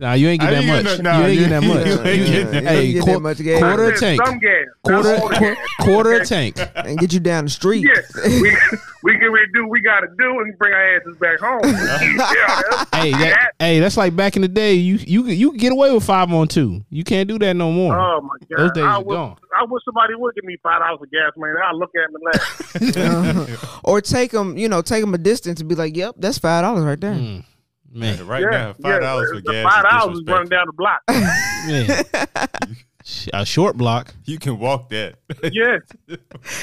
[0.00, 0.84] nah, you ain't I get that much.
[0.96, 1.86] get no- nah, you ain't you- get that much.
[1.86, 3.58] you ain't get that- hey, get that much gas.
[3.60, 4.52] quarter I a tank, Some gas.
[4.82, 5.66] quarter, Not all the quar- gas.
[5.80, 6.56] quarter a tank.
[6.74, 7.86] and get you down the street.
[7.86, 8.56] Yeah, we
[9.02, 11.60] we can we do what we got to do and bring our asses back home.
[11.64, 14.74] yeah, Hey, that, hey, that's like back in the day.
[14.74, 16.84] You you you get away with five on two.
[16.90, 17.98] You can't do that no more.
[17.98, 18.58] Oh my god!
[18.58, 19.36] Those days I are wish, gone.
[19.58, 21.54] I wish somebody would give me five dollars of gas, man.
[21.64, 23.56] I look at him and laugh.
[23.56, 23.80] Uh-huh.
[23.84, 26.62] or take them, you know, take them a distance and be like, "Yep, that's five
[26.62, 27.44] dollars right there." Mm,
[27.90, 29.72] man, right yeah, now, five dollars yeah, for gas.
[29.72, 31.00] Five dollars is running down the block.
[31.08, 32.76] man.
[33.32, 34.14] a short block.
[34.24, 35.16] You can walk that.
[35.52, 35.78] yeah,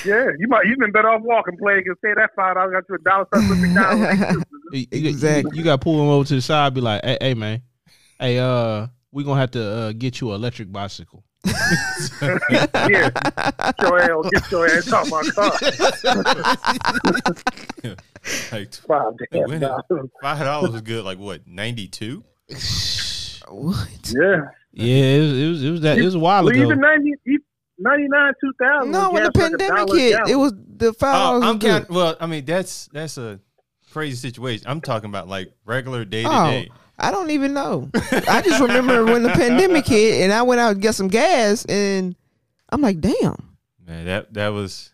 [0.06, 0.26] yeah.
[0.38, 2.96] You might you've been better off walking, play and say that five dollars got you
[2.96, 5.58] a dollar something with You- you- Exactly.
[5.58, 6.74] You, got to pull him over to the side.
[6.74, 7.62] Be like, hey, hey man,
[8.20, 11.24] hey, uh, we gonna have to uh, get you an electric bicycle.
[11.46, 12.40] yeah,
[12.80, 15.52] get your ass, get your ass off my car.
[18.52, 19.84] Like Five damn dollars.
[20.22, 21.04] five dollars is good.
[21.06, 21.48] Like what?
[21.48, 22.24] Ninety two.
[23.50, 24.14] What?
[24.14, 24.42] Yeah,
[24.74, 26.64] Yeah, it was, it was it was that it was a while well, ago.
[26.64, 27.38] even 90, e-
[27.80, 28.92] 99, 2000.
[28.92, 31.44] No, when the pandemic hit, it was the five Oh, dollars.
[31.44, 31.70] I'm was good.
[31.88, 32.16] count, well.
[32.20, 33.40] I mean, that's that's a
[33.92, 34.66] crazy situation.
[34.68, 36.70] I'm talking about like regular day to Oh, day.
[37.00, 37.90] I don't even know.
[37.94, 41.64] I just remember when the pandemic hit, and I went out to get some gas,
[41.66, 42.16] and
[42.70, 44.92] I'm like, "Damn!" Man, that that was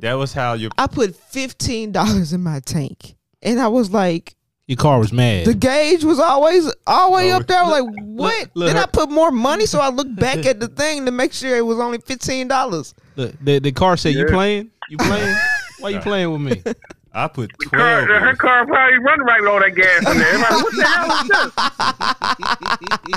[0.00, 4.34] that was how your I put fifteen dollars in my tank, and I was like,
[4.66, 5.46] Your car was mad.
[5.46, 7.58] the gauge was always all way Oh, up there.
[7.58, 8.50] I was like, what?
[8.54, 11.32] look, then I put more money, so I looked back at the thing to make
[11.32, 12.94] sure it was only fifteen dollars.
[13.16, 14.70] the, the the car said, "You playing?
[14.88, 15.36] You playing?
[15.80, 16.62] Why you playing with me?"
[17.14, 18.08] I put twelve.
[18.08, 18.36] her in.
[18.36, 20.28] car probably running right with all that gas in there.
[20.28, 21.52] Everybody, what the hell is this?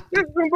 [0.11, 0.49] This is some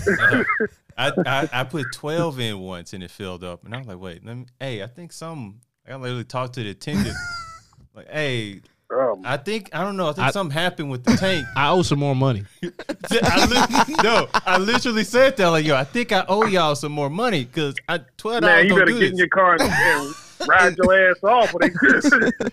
[0.00, 0.70] bullshit.
[0.96, 3.98] I, I I put twelve in once and it filled up, and I was like,
[4.00, 4.46] wait, let me.
[4.60, 5.60] Hey, I think some.
[5.88, 7.16] I literally talked to the attendant.
[7.94, 10.10] like, hey, Oh, I think I don't know.
[10.10, 11.44] I think I- something happened with the tank.
[11.56, 12.44] I owe some more money.
[12.62, 13.46] I
[13.88, 17.10] li- no, I literally said that like, yo, I think I owe y'all some more
[17.10, 19.62] money because I twelve dollars man, you don't better do get in your car and,
[19.62, 20.14] and
[20.48, 21.52] ride your ass off.
[21.52, 21.70] Or they,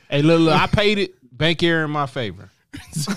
[0.09, 1.13] Hey, look, look, I paid it.
[1.37, 2.49] Bank error in my favor.
[2.91, 3.11] So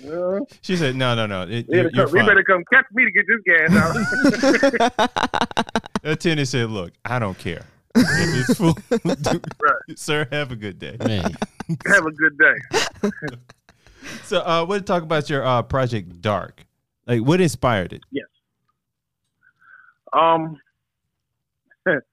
[0.00, 0.40] Yeah.
[0.62, 3.04] she said, no, no, no, it, We you're, better, come, we better come catch me
[3.04, 5.10] to get this gas out.
[6.02, 7.64] The attendant said, look, I don't care.
[7.96, 8.76] If it's full,
[9.96, 10.96] sir, have a good day.
[11.06, 11.34] Man,
[11.86, 13.10] Have a good day.
[14.24, 16.66] So, uh, what to talk about your uh, project Dark?
[17.06, 18.02] Like, what inspired it?
[18.10, 18.26] Yes.
[20.12, 20.58] Um,
[21.86, 22.04] it's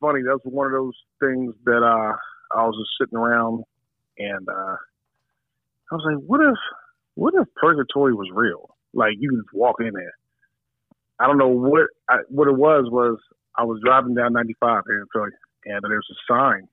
[0.00, 0.20] funny.
[0.22, 2.12] That's one of those things that uh,
[2.56, 3.64] I was just sitting around
[4.18, 4.76] and uh,
[5.90, 6.58] I was like, what if,
[7.14, 8.74] what if purgatory was real?
[8.94, 10.14] Like you just walk in there.
[11.18, 12.86] I don't know what I, what it was.
[12.90, 13.18] Was
[13.56, 15.30] I was driving down 95 here in Philly,
[15.64, 16.68] and there's a sign,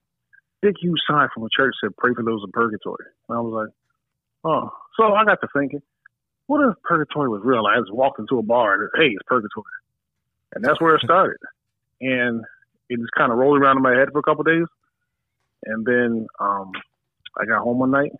[0.62, 3.52] big huge sign from a church said, "Pray for those in purgatory." And I was
[3.52, 3.74] like,
[4.44, 4.70] oh.
[4.98, 5.82] So I got to thinking,
[6.46, 7.64] what if purgatory was real?
[7.66, 9.64] I just walked into a bar and hey, it's purgatory,
[10.54, 11.38] and that's where it started.
[12.00, 12.44] and
[12.90, 14.66] it just kind of rolled around in my head for a couple of days,
[15.64, 16.72] and then um,
[17.40, 18.12] I got home one night.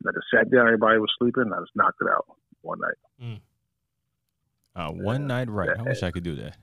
[0.00, 0.66] And I just sat down.
[0.66, 1.44] Everybody was sleeping.
[1.44, 2.26] And I just knocked it out
[2.62, 3.40] one night.
[4.76, 5.70] Uh, one night right.
[5.76, 6.56] I wish I could do that.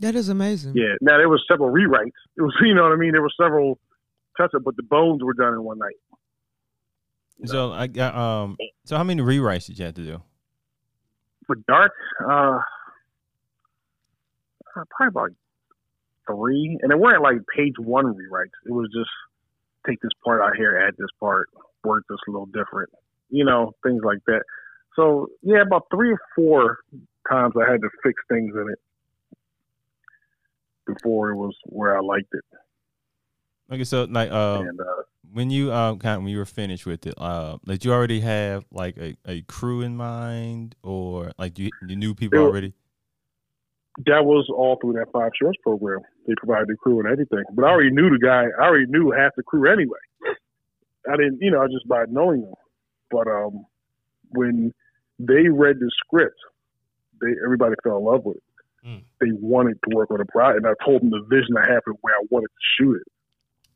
[0.00, 0.74] That is amazing.
[0.76, 0.94] Yeah.
[1.00, 2.12] Now there was several rewrites.
[2.36, 3.12] It was, you know what I mean.
[3.12, 3.78] There were several
[4.36, 5.96] touch up, but the bones were done in one night.
[7.44, 8.56] So I got um.
[8.84, 10.22] So how many rewrites did you have to do?
[11.46, 11.92] For Dark,
[12.28, 12.58] uh,
[14.76, 15.30] uh, probably about
[16.26, 18.50] three, and it weren't like page one rewrites.
[18.66, 19.10] It was just
[19.86, 21.48] take this part out here, add this part,
[21.84, 22.90] work this a little different,
[23.30, 24.42] you know, things like that.
[24.96, 26.78] So yeah, about three or four
[27.30, 28.78] times I had to fix things in it
[30.86, 32.44] before it was where I liked it.
[33.70, 34.84] Okay, so like um, and uh,
[35.32, 38.20] when you um kind of, when you were finished with it, uh, did you already
[38.20, 42.72] have like a, a crew in mind, or like you, you knew people It already?
[44.06, 46.00] that was all through that five shorts program.
[46.26, 47.42] They provided the crew and everything.
[47.52, 48.44] But I already knew the guy.
[48.60, 49.98] I already knew half the crew anyway.
[51.08, 52.54] I didn't, you know, just by knowing them.
[53.10, 53.64] But um,
[54.30, 54.72] when
[55.18, 56.38] they read the script.
[57.20, 58.42] They everybody fell in love with it.
[58.86, 59.02] Mm.
[59.20, 61.80] They wanted to work on the project, and I told them the vision I had
[61.84, 63.12] for where I wanted to shoot it,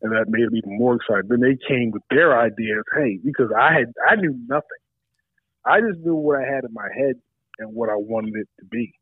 [0.03, 1.29] and that made them even more excited.
[1.29, 2.85] Then they came with their ideas.
[2.95, 4.83] Hey, because I had I knew nothing.
[5.65, 7.15] I just knew what I had in my head
[7.59, 8.95] and what I wanted it to be.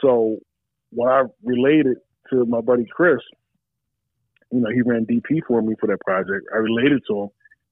[0.00, 0.38] So
[0.90, 1.96] when I related
[2.30, 3.20] to my buddy Chris,
[4.52, 6.46] you know, he ran DP for me for that project.
[6.52, 7.28] I related to him.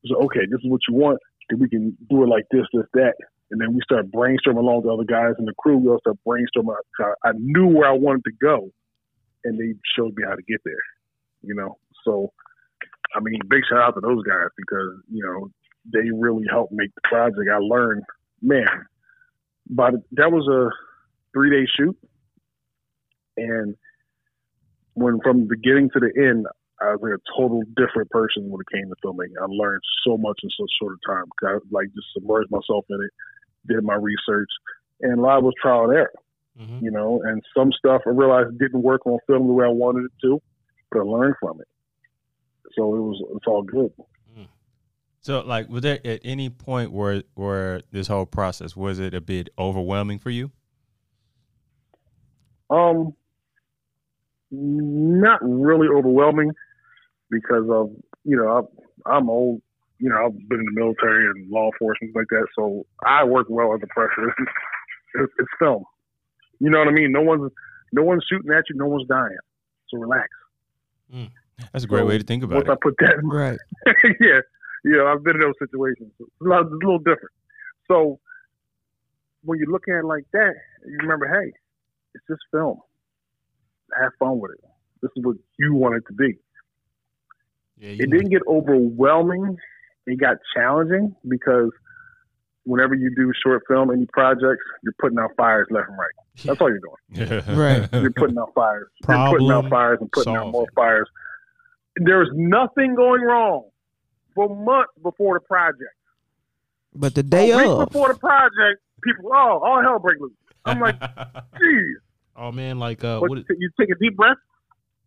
[0.07, 1.19] Said, okay, this is what you want.
[1.51, 3.15] Then we can do it like this, this, that.
[3.51, 5.79] And then we start brainstorming along with the other guys in the crew.
[5.79, 6.75] We all start brainstorming.
[7.01, 8.71] I, I knew where I wanted to go,
[9.45, 10.75] and they showed me how to get there.
[11.43, 12.33] You know, so
[13.15, 15.51] I mean, big shout out to those guys because you know
[15.93, 17.49] they really helped make the project.
[17.51, 18.03] I learned,
[18.43, 18.87] man,
[19.71, 20.69] but that was a
[21.33, 21.97] three day shoot,
[23.37, 23.77] and
[24.95, 26.47] when from the beginning to the end,
[26.81, 29.33] I was like a total different person when it came to filming.
[29.41, 31.25] I learned so much in such a short time.
[31.45, 33.11] I like just submerged myself in it,
[33.67, 34.51] did my research,
[35.01, 36.13] and a lot was trial and error.
[36.61, 36.83] Mhm.
[36.83, 40.05] You know, and some stuff I realized didn't work on film the way I wanted
[40.05, 40.41] it to,
[40.91, 41.69] but I learned from it.
[42.75, 43.93] So it was it's all good.
[45.21, 49.21] So, like, was there at any point where where this whole process was it a
[49.21, 50.51] bit overwhelming for you?
[52.71, 53.15] Um,
[54.51, 56.53] not really overwhelming
[57.31, 57.91] because of
[58.25, 58.69] you know
[59.07, 59.63] I, I'm old.
[59.99, 63.47] You know I've been in the military and law enforcement like that, so I work
[63.51, 64.35] well under pressure.
[65.15, 65.85] It's, it's film.
[66.61, 67.13] You know what I mean?
[67.13, 67.51] No one's
[67.95, 68.77] no one's shooting at you.
[68.77, 69.39] No one's dying.
[69.89, 70.29] So relax.
[71.11, 71.25] Hmm.
[71.73, 72.81] That's a great So way to think about Once I it.
[72.83, 73.59] put that, Right.
[74.21, 74.41] yeah,
[74.85, 76.13] yeah, I've been in those situations.
[76.21, 77.33] It's a, lot, it's a little different.
[77.91, 78.21] So
[79.43, 80.53] when you look at it like that,
[80.87, 81.51] you remember, hey,
[82.15, 82.79] it's just film.
[83.99, 84.61] Have fun with it.
[85.01, 86.37] This is what you want it to be.
[87.79, 89.57] Yeah, It didn't get overwhelming.
[90.07, 91.71] It got challenging because
[92.65, 96.11] whenever you do short film, any projects, you're putting out fires left and right.
[96.45, 97.43] That's all you're doing.
[97.57, 97.89] Right.
[97.93, 98.89] You're putting out fires.
[99.09, 101.09] you're putting out fires and putting out more fires.
[101.97, 103.69] There was nothing going wrong
[104.35, 105.91] for months before the project.
[106.95, 110.33] But the day a week of, before the project, people, oh, all hell break loose.
[110.65, 111.01] I'm like,
[111.59, 111.97] geez.
[112.37, 113.31] oh man, like uh, what?
[113.37, 114.37] you take a deep breath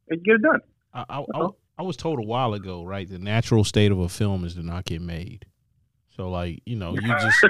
[0.10, 0.60] and get it done.
[0.94, 1.50] I, I, I,
[1.82, 3.10] I was told a while ago, right?
[3.10, 5.48] The natural state of a film is to not get made.
[6.16, 7.44] So like, you know, you just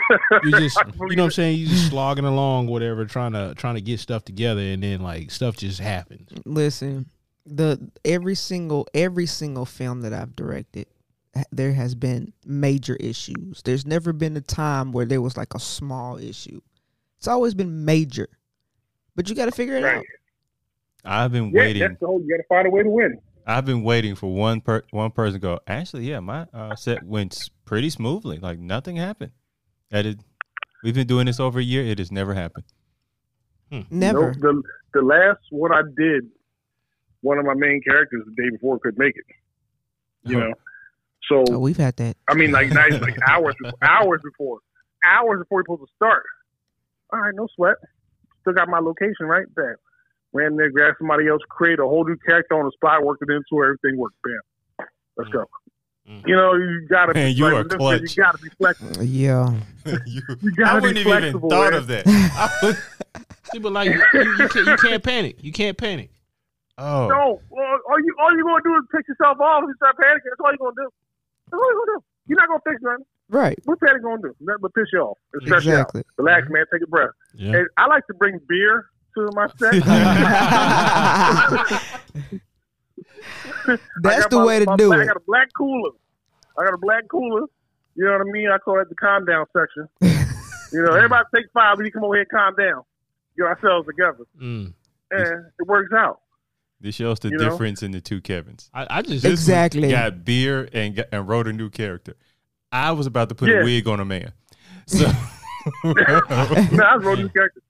[0.44, 3.76] you just you know what I'm saying, you just slogging along, whatever, trying to trying
[3.76, 6.30] to get stuff together and then like stuff just happens.
[6.46, 7.08] listen,
[7.46, 10.88] the every single every single film that I've directed,
[11.52, 13.62] there has been major issues.
[13.65, 16.62] There's never been a time where there was like a small issue.
[17.17, 18.30] It's always been major.
[19.13, 19.98] But you got to figure it Right.
[19.98, 20.04] out.
[21.04, 21.82] I've been Yeah, waiting.
[21.82, 22.22] that's the whole.
[22.22, 23.20] You got to find a way to win.
[23.52, 25.60] I've been waiting for one per one person to go.
[25.68, 28.38] Actually, yeah, my uh, set went pretty smoothly.
[28.38, 29.32] Like nothing happened.
[29.90, 30.16] That is,
[30.84, 31.84] we've been doing this over a year.
[31.84, 32.66] It has never happened.
[33.90, 34.34] Never.
[34.34, 36.24] No, the the last one I did,
[37.22, 39.26] one of my main characters the day before couldn't make it.
[40.24, 40.48] You Huh.
[40.48, 40.54] know,
[41.30, 42.16] so Oh, we've had that.
[42.28, 44.60] I mean, like nice, like hours, before, hours before,
[45.06, 46.24] hours before we're supposed to start.
[47.14, 47.76] All right, no sweat.
[48.42, 49.78] Still got my location right there.
[50.34, 53.30] Ran there, grabbed somebody else, create a whole new character on the spot, worked it
[53.32, 54.15] into her, everything worked.
[54.24, 55.46] Bam, let's go.
[56.10, 56.26] Mm.
[56.28, 57.88] You know, you gotta Man, be you are flexible.
[57.88, 58.17] Listen, clutch.
[58.17, 59.04] You gotta be flexible.
[59.06, 59.54] Yeah.
[60.06, 61.74] you, You gotta I wouldn't have even thought man.
[61.74, 62.04] of that.
[62.08, 62.78] I would-
[63.52, 65.36] See, but like you, you, can't, you can't panic.
[65.44, 66.10] You can't panic.
[66.78, 69.98] oh, No, well, all you all you gonna do is pick yourself off and start
[69.98, 70.30] panicking.
[70.30, 70.89] That's all you gonna do.
[71.52, 72.04] That's all you gonna do.
[72.28, 73.06] You're not gonna fix nothing.
[73.30, 73.60] Right.
[73.65, 74.36] What panic gonna do?
[74.39, 75.17] Nothing but piss you off.
[75.34, 75.91] and stress you out.
[76.17, 76.65] Relax, man.
[76.72, 77.10] Take a breath.
[77.36, 77.58] Yeah.
[77.58, 79.84] And I like to bring beer to my set.
[83.65, 85.91] I the my- way to my do black- I got a black cooler.
[86.60, 87.47] I got a black cooler.
[87.95, 88.50] You know what I mean?
[88.50, 89.88] I call it the calm down section.
[90.71, 91.78] you know, everybody take five.
[91.78, 92.84] We come over here and calm down.
[93.38, 94.74] Get ourselves together, Mm.
[95.12, 96.19] and it works out.
[96.82, 97.50] this shows the You know?
[97.50, 98.69] difference in the two Kevins.
[98.74, 99.89] I, I just Exactly.
[99.91, 102.15] Got beer and got, and wrote a new character.
[102.71, 103.62] I was about to put Yeah.
[103.62, 104.32] a wig on a man.
[104.88, 105.06] So
[105.84, 107.62] no, I was wrote new character.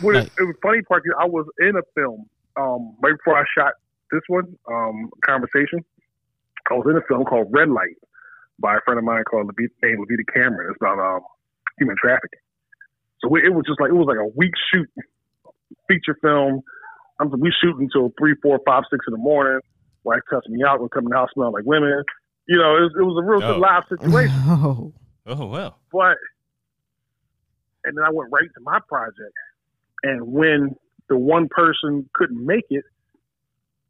[0.00, 3.44] What Like- it, was funny part I was in a film um, right before I
[3.56, 3.74] shot
[4.10, 5.84] this one, um, Conversation.
[6.70, 7.96] I was in a film called Red Light
[8.58, 10.68] by a friend of mine called Levita, named Levita Cameron.
[10.70, 11.20] It's about um,
[11.78, 12.38] human trafficking.
[13.20, 14.88] So it, it was just like it was like a week shoot,
[15.88, 16.62] feature film.
[17.20, 19.60] I'm we shoot until three, four, five, six in the morning.
[20.04, 20.80] Wife cussed me out.
[20.80, 22.02] We come in the house smelling like women.
[22.48, 23.58] You know, it was, it was a real Oh.
[23.58, 24.34] live situation.
[24.46, 24.92] Oh.
[25.26, 25.78] oh well.
[25.92, 26.16] But
[27.84, 29.34] and then I went right to my project.
[30.02, 30.76] And when
[31.08, 32.84] the one person couldn't make it,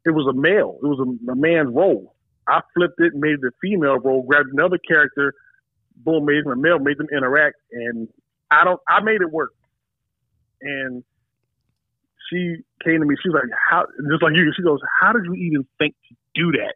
[0.05, 0.77] it was a male.
[0.81, 2.15] It was a, a man's role.
[2.47, 5.33] I flipped it, made it a female role, grabbed another character,
[5.95, 8.07] boom, made him a male, made them interact, and
[8.49, 8.79] I don't.
[8.87, 9.53] I made it work,
[10.61, 11.03] and
[12.29, 13.15] she came to me.
[13.21, 16.15] She was like, "How?" Just like you, she goes, "How did you even think to
[16.33, 16.75] do that?"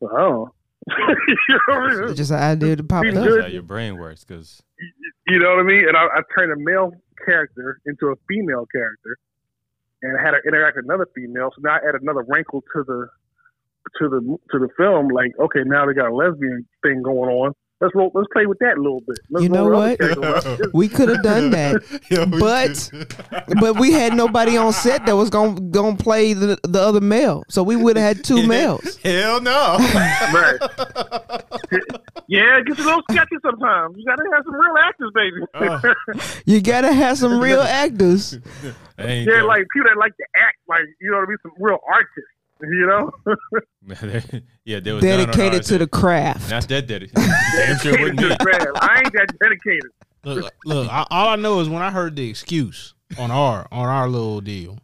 [0.00, 0.50] So, oh,
[0.88, 2.04] you know I mean?
[2.04, 3.24] It's just an idea that popped Be up.
[3.24, 4.24] That's how your brain works.
[4.24, 4.62] Because
[5.26, 5.88] You know what I mean?
[5.88, 6.92] And I, I turned a male
[7.24, 9.16] character into a female character,
[10.02, 11.50] and had her interact with another female.
[11.54, 13.08] So now I add another wrinkle to the
[13.98, 15.08] to the to the film.
[15.08, 17.52] Like, okay, now they got a lesbian thing going on.
[17.80, 19.20] Let's roll, let's play with that a little bit.
[19.30, 20.74] Let's You know roll the other what?
[20.74, 21.80] We could have done that,
[22.40, 22.90] but
[23.60, 27.44] but we had nobody on set that was gonna gonna play the the other male,
[27.48, 28.96] so we would have had two males.
[28.96, 29.76] Hell no.
[29.78, 30.58] right?
[32.28, 33.96] yeah, it gets a little sketchy sometimes.
[33.96, 35.36] You gotta have some real actors, baby.
[35.54, 38.34] Oh, You gotta have some real actors.
[38.98, 42.30] yeah, like people that like to act, like you know to be some real artists.
[42.60, 43.10] You know,
[44.64, 46.50] yeah, there was Dedicated to the craft.
[46.50, 47.14] Not that dedicated.
[47.14, 48.26] Damn sure wouldn't be.
[48.26, 49.90] I ain't that dedicated.
[50.24, 50.92] Look, look.
[50.92, 54.40] I, all I know is when I heard the excuse on our on our little
[54.42, 54.78] deal,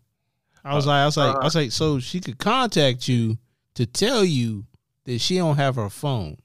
[0.64, 1.64] I was like, I was like, I was uh-huh.
[1.64, 3.36] like, so she could contact you
[3.74, 4.64] to tell you
[5.04, 6.38] that she don't have her phone.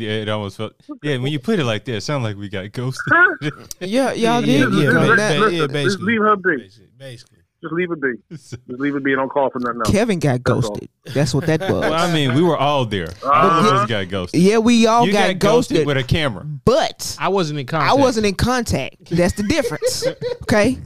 [0.00, 0.74] Yeah, it almost felt.
[1.02, 3.12] Yeah, when you put it like that, it sounded like we got ghosted.
[3.80, 4.48] Yeah, y'all Yeah, did.
[4.48, 6.56] yeah, You yeah, know, ba- that- ba- Listen, yeah, just leave her be.
[6.56, 7.34] Basically, basically.
[7.60, 8.12] Just leave it be.
[8.30, 9.16] Just leave it be.
[9.16, 9.90] Don't call for nothing else.
[9.90, 10.88] Kevin got ghosted.
[11.06, 11.70] That's what that was.
[11.70, 13.08] well, I mean, we were all there.
[13.24, 13.76] All of Uh-huh.
[13.82, 14.40] us got ghosted.
[14.40, 16.44] yeah, we all you got, ghosted, with a camera.
[16.44, 17.90] but I wasn't in contact.
[17.90, 19.06] I wasn't in contact.
[19.10, 20.06] That's the difference.
[20.42, 20.78] Okay.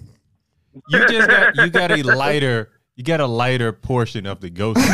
[0.88, 4.88] You just got you got a lighter you got a lighter portion of the ghosting,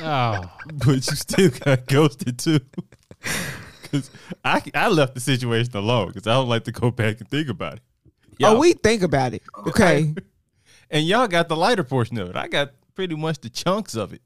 [0.00, 0.42] Oh,
[0.86, 2.60] but you still got ghosted too.
[3.82, 4.10] Because
[4.44, 7.48] I I left the situation alone because I don't like to go back and think
[7.48, 7.82] about it.
[8.06, 9.42] Oh, Y'all- we think about it.
[9.66, 10.12] Okay.
[10.90, 12.36] and y'all got the lighter portion of it.
[12.36, 14.20] I got pretty much the chunks of it.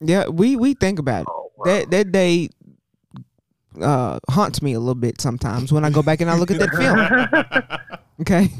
[0.00, 1.28] Yeah, we we think about it.
[1.30, 1.64] Oh, wow.
[1.64, 2.50] That that day
[3.80, 6.58] uh haunts me a little bit sometimes when I go back and I look at
[6.58, 7.80] that film.
[8.20, 8.50] Okay.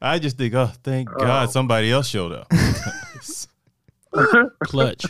[0.00, 2.46] I just think, oh, thank God somebody else showed up.
[4.64, 5.04] clutch.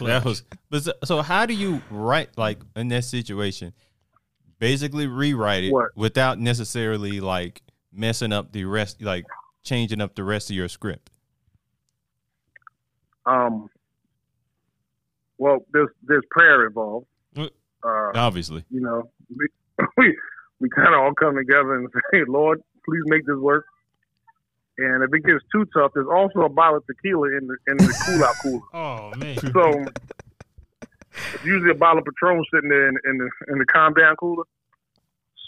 [0.00, 3.72] that was, but so, so how do you write like in that situation?
[4.58, 5.90] Basically, rewrite it What?
[5.96, 9.24] without necessarily like messing up the rest, like
[9.62, 11.10] changing up the rest of your script.
[13.26, 13.68] Um.
[15.38, 17.06] Well, there's there's prayer involved.
[17.36, 19.46] Uh, Obviously, you know, we
[19.98, 20.16] we,
[20.60, 23.64] we kind of all come together and say, Lord, please make this work.
[24.78, 27.76] And if it gets too tough, there's also a bottle of tequila in the in
[27.78, 28.60] the cool out cooler.
[28.74, 29.38] Oh man.
[29.38, 29.84] So
[31.32, 34.16] there's usually a bottle of Patron sitting there in, in the in the calm down
[34.16, 34.44] cooler.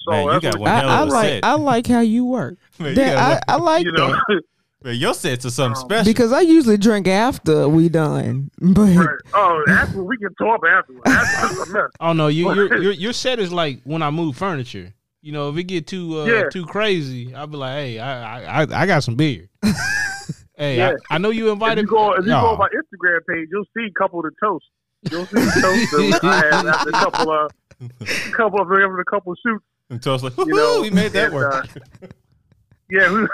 [0.04, 1.44] So Man, you got what, one hell I, I like set.
[1.44, 2.56] I like how you work.
[2.78, 4.42] Man, you That, got I, I like you know, that
[4.84, 6.04] Man, your sets are something Um, special.
[6.10, 8.50] because I usually drink after we done.
[8.60, 9.08] But right.
[9.34, 11.02] Oh, that's what we can talk afterwards.
[11.04, 11.90] That's just a mess.
[12.00, 14.94] Oh no, you, your your your set is like when I move furniture.
[15.28, 16.48] You know, if it get too uh, Yeah.
[16.48, 19.46] too crazy, I'll be like, hey, I I, I- I got some beer.
[20.56, 20.94] hey, Yeah.
[21.10, 21.82] I, I know you If invited.
[21.82, 24.30] you go if you go on my Instagram page, you'll see a couple of the
[24.42, 24.68] toasts.
[25.10, 27.50] You'll see the toast that I had after a couple of
[28.00, 29.64] a couple of a couple of shoots.
[29.90, 31.52] and Toast like, You know, we made that and, work.
[31.54, 32.06] uh,
[32.90, 33.26] Yeah, we,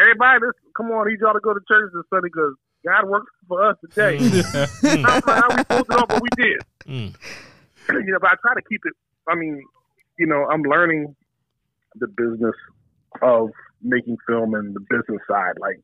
[0.00, 2.54] everybody, this, come on, I need y'all to go to church this Sunday because
[2.86, 4.16] God works for us today.
[4.16, 6.58] Mm, I don't know how we pulled it off, but we did.
[6.86, 7.14] mm.
[8.06, 8.92] you know, but I try to keep it.
[9.28, 9.60] I mean,
[10.20, 11.16] you know, I'm learning
[11.96, 12.54] the business
[13.22, 13.48] of
[13.82, 15.80] making film and the business side, like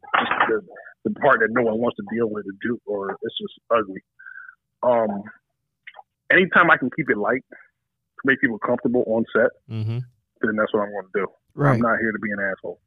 [0.49, 0.61] the,
[1.05, 4.03] the part that no one wants to deal with or do, or it's just ugly.
[4.83, 5.22] Um,
[6.31, 9.99] anytime I can keep it light to make people comfortable on set, Mm-hmm.
[10.42, 11.27] then that's what I'm going to do.
[11.55, 11.72] right.
[11.75, 12.79] I'm not here to be an asshole.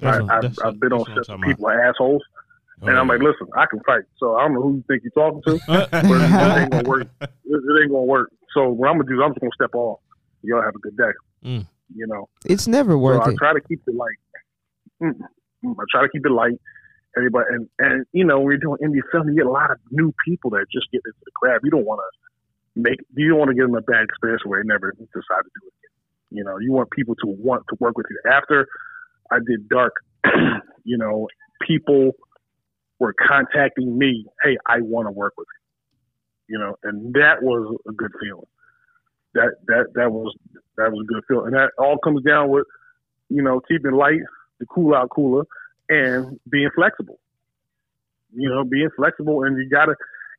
[0.00, 1.66] That's I, what- I've, that's- I've been on that's what sets I'm where talking people
[1.68, 2.22] are assholes,
[2.82, 4.04] and I'm like, listen, I can fight.
[4.18, 7.08] So I don't know who you think you're talking to, but it ain't gonna work.
[7.22, 8.30] It, it ain't gonna work.
[8.54, 9.98] So what I'm gonna do is I'm just gonna step off.
[10.42, 11.12] Y'all have a good day.
[11.44, 11.66] Mm.
[11.94, 12.28] You know.
[12.44, 13.36] It's never So worth I it.
[13.38, 14.18] try to keep it light.
[15.02, 15.14] Mm.
[15.64, 15.74] Mm.
[15.78, 16.54] I try to keep it light.
[17.16, 19.78] Everybody and and you know when you're doing indie film, you get a lot of
[19.90, 21.60] new people that just get into the crowd.
[21.64, 22.98] You don't want to make.
[23.16, 25.66] You don't want to give them a bad experience where they never decide to do
[25.66, 25.72] it.
[25.78, 26.38] Again.
[26.38, 28.18] You know, you want people to want to work with you.
[28.30, 28.68] After
[29.32, 29.94] I did Dark,
[30.84, 31.26] you know,
[31.66, 32.12] people
[33.00, 34.26] were contacting me.
[34.44, 35.46] Hey, I want to work with
[36.48, 36.54] you.
[36.56, 38.46] You know, and that was a good feeling.
[39.34, 40.34] That that that was
[40.76, 42.64] that was a good feel, and that all comes down with
[43.28, 44.20] you know keeping light,
[44.58, 45.44] the cool out cooler,
[45.88, 47.18] and being flexible.
[48.34, 49.94] You know, being flexible, and you gotta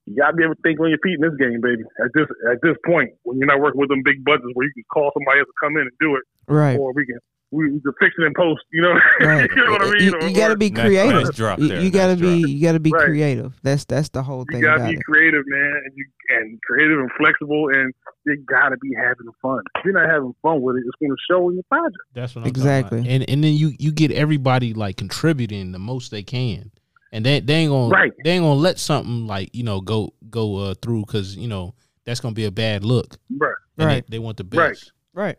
[0.05, 1.83] you gotta be able to think on your feet in this game, baby.
[2.03, 4.73] At this at this point, when you're not working with them big budgets where you
[4.73, 6.77] can call somebody else to come in and do it, Right.
[6.79, 7.19] or we can
[7.51, 8.61] we, we can fix it in post.
[8.71, 9.49] You know, Right.
[9.55, 10.01] you know what I mean?
[10.01, 11.23] You, you gotta be creative.
[11.23, 12.49] nice drop You, there, you gotta nice be drop.
[12.51, 13.05] you gotta be Right.
[13.05, 13.53] creative.
[13.63, 14.61] That's that's the whole thing.
[14.61, 15.03] you gotta about be it.
[15.05, 17.93] creative, man, and you and creative and flexible, and
[18.25, 19.61] you gotta be having fun.
[19.77, 21.97] If you're not having fun with it, it's going to show in your project.
[22.13, 22.99] That's what I'm Exactly.
[22.99, 23.21] Talking about.
[23.21, 26.69] And and then you you get everybody like contributing the most they can,
[27.11, 28.11] and they they ain't gonna Right.
[28.23, 31.73] they ain't gonna let something like you know go go uh, through because you know
[32.05, 33.17] that's gonna be a bad look.
[33.35, 33.53] Right.
[33.79, 34.05] And Right.
[34.07, 34.69] They, they want the Right.
[34.73, 34.91] best.
[35.13, 35.37] Right.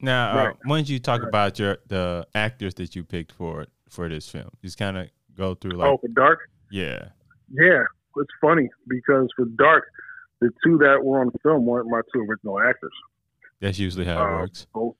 [0.00, 1.28] Now, uh, why don't you talk Right.
[1.28, 4.50] about your the actors that you picked for for this film?
[4.62, 6.40] Just kind of go through like, oh, for Dark?
[6.70, 7.08] yeah,
[7.50, 7.84] Yeah.
[8.16, 9.84] It's funny because for Dark,
[10.40, 12.92] the two that were on the film weren't my two original actors.
[13.60, 14.66] that's usually how it Uh, works.
[14.74, 14.96] both.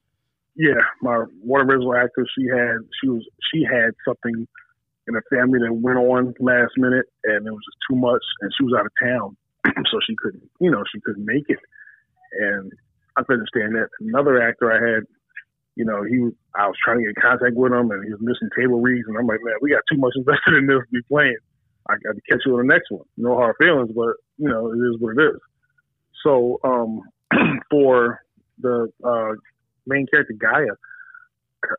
[0.54, 4.46] Yeah, my one original actor, she had she was she had something
[5.08, 8.52] in her family that went on last minute, and it was just too much, and
[8.56, 9.36] she was out of town,
[9.90, 11.58] so she couldn't, you know, she couldn't make it,
[12.40, 12.72] and
[13.18, 13.88] I could understand that.
[14.00, 15.02] Another actor I had,
[15.74, 18.22] you know, he I was trying to get in contact with him, and he was
[18.22, 20.92] missing table reads, and I'm like, man, we got too much invested in this to
[20.92, 21.36] be playing.
[21.90, 23.06] I got to catch you on the next one.
[23.16, 25.40] No hard feelings, but you know, it is what it is.
[26.22, 27.02] So um,
[27.70, 28.20] for
[28.60, 29.34] the uh,
[29.86, 30.74] main character Gaia,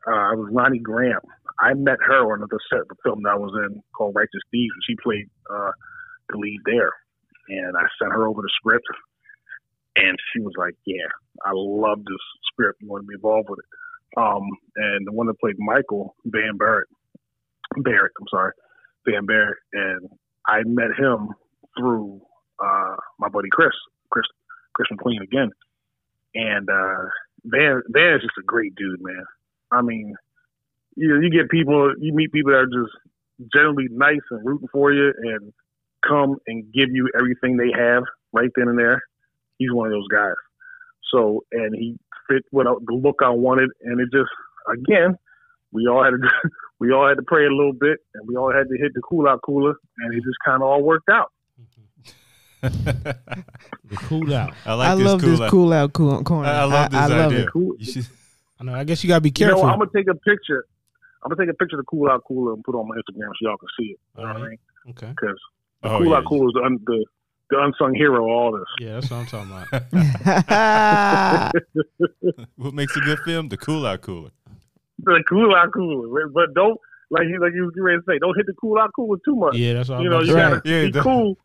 [0.06, 1.20] uh, I was Lonnie Graham.
[1.58, 4.42] I met her on another set of the film that I was in called Righteous
[4.50, 5.72] Thieves, and she played uh,
[6.30, 6.92] the lead there.
[7.48, 8.86] And I sent her over the script,
[9.96, 11.10] and she was like, "Yeah,
[11.44, 12.80] I love this script.
[12.82, 13.66] You want to be involved with it?"
[14.16, 14.42] Um,
[14.76, 16.88] and the one that played Michael Van Barrett,
[17.76, 18.52] Barrett, I'm sorry,
[19.06, 20.08] Van Barrett, and
[20.46, 21.28] I met him
[21.78, 22.20] through
[22.58, 23.72] uh, my buddy Chris,
[24.10, 24.26] Chris,
[24.74, 25.50] Chris McQueen again.
[26.34, 27.08] And uh,
[27.44, 29.24] Van Van is just a great dude, man.
[29.70, 30.14] I mean,
[30.96, 34.68] you know, you get people, you meet people that are just generally nice and rooting
[34.72, 35.52] for you, and
[36.06, 39.02] come and give you everything they have right then and there.
[39.58, 40.34] He's one of those guys.
[41.12, 41.98] So, and he
[42.28, 44.30] fit what I, the look I wanted, and it just
[44.72, 45.16] again,
[45.72, 46.18] we all had to
[46.80, 49.00] we all had to pray a little bit, and we all had to hit the
[49.02, 51.32] cool out cooler, and it just kind of all worked out.
[52.62, 54.54] The cool out.
[54.66, 55.36] I like I this love cool.
[55.36, 56.48] this cool out cool corner.
[56.48, 57.44] I, I love this I love idea.
[57.44, 57.52] it.
[57.52, 57.74] Cool.
[57.78, 58.06] You should,
[58.60, 58.74] I know.
[58.74, 59.62] I guess you gotta be You careful.
[59.62, 60.66] know, I'm gonna take a picture.
[61.24, 62.96] I'm gonna take a picture of the cool out cooler and put it on my
[62.96, 63.98] Instagram so y'all can see it.
[64.16, 64.58] You know what I mean?
[64.90, 65.08] okay.
[65.08, 65.38] Because
[65.82, 66.16] the oh, cool yeah.
[66.16, 67.04] out cooler is the, the the
[67.58, 68.64] unsung hero of all this.
[68.80, 69.66] Yeah, that's what I'm talking about.
[72.56, 73.48] what makes a good film?
[73.48, 74.30] The cool out cooler.
[75.02, 76.78] The cool out cooler, but don't
[77.10, 78.18] like you like you was ready to say.
[78.18, 79.56] Don't hit the cool out cooler too much.
[79.56, 81.36] Yeah, that's what I'm You know, you to gotta Yeah, be the- cool.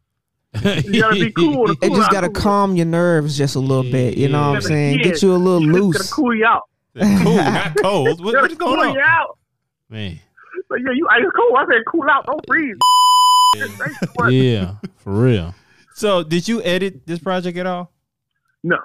[0.63, 2.41] You gotta be cool with it Cool just gotta cooler.
[2.41, 4.17] calm your nerves just a little bit.
[4.17, 4.99] You know what I'm saying?
[4.99, 5.03] Yeah.
[5.03, 6.13] Get you a little It's gonna loose.
[6.13, 6.61] cool you out.
[6.97, 8.23] Cool, not cold.
[8.23, 8.93] What, what is cool going on?
[8.95, 9.37] you out.
[9.89, 10.17] Man.
[10.69, 11.53] Like, yeah, you ice cold.
[11.57, 12.25] I said cool out.
[12.25, 12.77] Don't freeze.
[14.29, 15.53] Yeah, for real.
[15.95, 17.93] So, did you edit this project at all?
[18.63, 18.77] No,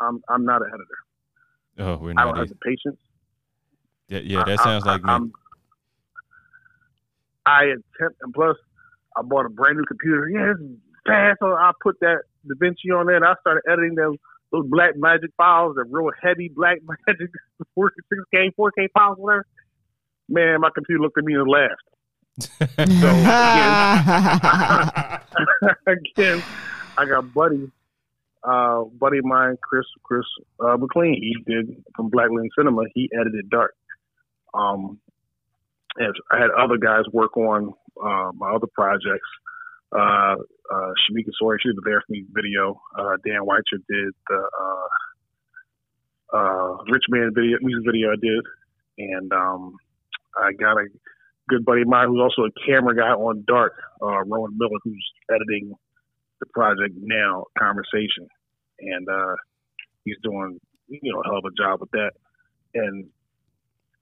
[0.00, 0.98] I'm I'm not an editor.
[1.78, 2.22] Oh, we're not.
[2.22, 2.98] I don't have the patience.
[4.08, 5.10] Yeah, yeah, that I- sounds I, like me.
[5.10, 5.32] I'm-
[7.44, 8.56] I attempt, and plus,
[9.16, 10.28] I bought a brand new computer.
[10.28, 10.76] Yeah, is
[11.06, 11.38] fast.
[11.40, 14.16] So I put that DaVinci on there, and I started editing those
[14.50, 17.28] those Blackmagic files, the real heavy black magic
[17.78, 19.46] 6K, 4K files, whatever.
[20.30, 21.74] Man, my computer looked at me and laughed.
[25.86, 26.42] Again,
[26.96, 27.70] I got buddy,
[28.44, 30.24] uh, buddy of mine, Chris Chris
[30.60, 31.14] uh, McLean.
[31.14, 32.82] He did from Black Lane Cinema.
[32.94, 33.74] He edited Dark.
[34.54, 35.00] Um,
[35.96, 39.28] and I had other guys work on uh, my other projects.
[39.92, 40.36] Uh,
[40.70, 42.80] uh, Shamika Sawyer, she did the Bear for Me video.
[42.96, 44.88] Uh, Dan Weicher did the uh,
[46.36, 48.44] uh, Rich Man video, music video I did,
[48.98, 49.74] and um,
[50.36, 50.86] I got a
[51.48, 55.10] good buddy of mine who's also a camera guy on Dark, uh, Rowan Miller, who's
[55.30, 55.72] editing
[56.40, 58.28] the project now, Conversation,
[58.80, 59.34] and uh,
[60.04, 62.12] he's doing you know a hell of a job with that.
[62.74, 63.06] And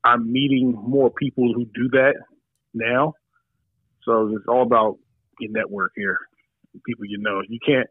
[0.04, 2.14] I'm meeting more people who do that
[2.74, 3.14] now,
[4.04, 4.98] so it's all about
[5.40, 6.18] your network here,
[6.84, 7.40] people you know.
[7.48, 7.88] You can't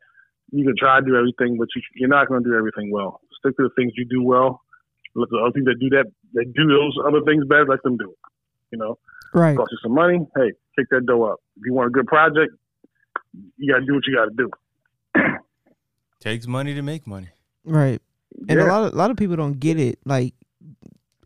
[0.51, 3.21] you can try to do everything, but you, you're not going to do everything well.
[3.39, 4.61] Stick to the things you do well.
[5.15, 7.97] Let the other people that do that that do those other things better, let them
[7.97, 8.17] do it.
[8.71, 8.99] You know
[9.33, 9.57] right.
[9.57, 10.25] cost you some money.
[10.35, 11.39] Hey, kick that dough up.
[11.57, 12.53] If you want a good project,
[13.57, 15.39] you got to do what you got to do.
[16.19, 17.29] Takes money to make money.
[17.63, 18.01] Right.
[18.49, 19.99] And a lot of a lot of people don't get it.
[20.05, 20.33] Like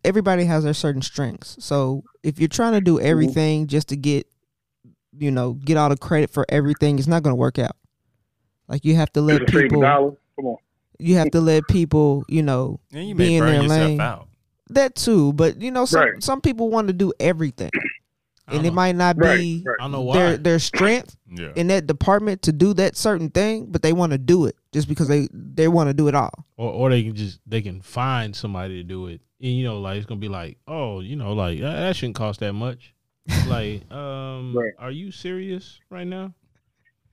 [0.04, 1.58] everybody has their certain strengths.
[1.60, 3.08] So if you're trying to do mm-hmm.
[3.08, 4.28] everything just to get
[5.18, 7.76] you know, get all the credit for everything, it's not gonna work out.
[8.68, 10.18] Like you have to let Just to save a people.
[10.36, 10.58] Come on.
[11.00, 13.89] you have to let people, you know, And you Be may in burn their yourself
[13.89, 14.02] lane.
[14.02, 14.29] out.
[14.70, 15.34] That too.
[15.34, 16.24] But you know, some Right.
[16.24, 17.72] some people want to do everything.
[18.51, 18.76] And it know.
[18.76, 19.76] might not Right, be right.
[19.80, 20.17] I don't know why.
[20.17, 21.51] their their strength Yeah.
[21.55, 24.88] in that department to do that certain thing, but they want to do it just
[24.88, 26.45] because they they want to do it all.
[26.57, 29.22] or or they can just they can find somebody to do it.
[29.41, 32.15] And you know, like it's gonna be like, oh, you know, like that, that shouldn't
[32.15, 32.93] cost that much.
[33.47, 34.74] like, um, Right.
[34.80, 36.34] are you serious right now?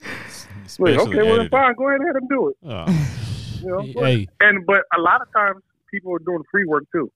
[0.78, 1.48] Wait, okay, well, then editing.
[1.50, 1.74] fine.
[1.74, 2.56] Go ahead and have them do it.
[2.64, 2.86] Oh,
[3.62, 7.10] You know, Hey, and but a lot of times people are doing free work too.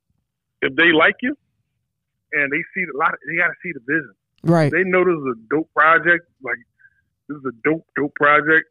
[0.62, 1.36] If they like you,
[2.32, 4.14] and they see a lot, they got to see the vision.
[4.42, 4.70] Right.
[4.72, 6.26] They know this is a dope project.
[6.42, 6.58] Like
[7.28, 8.66] this is a dope, dope project.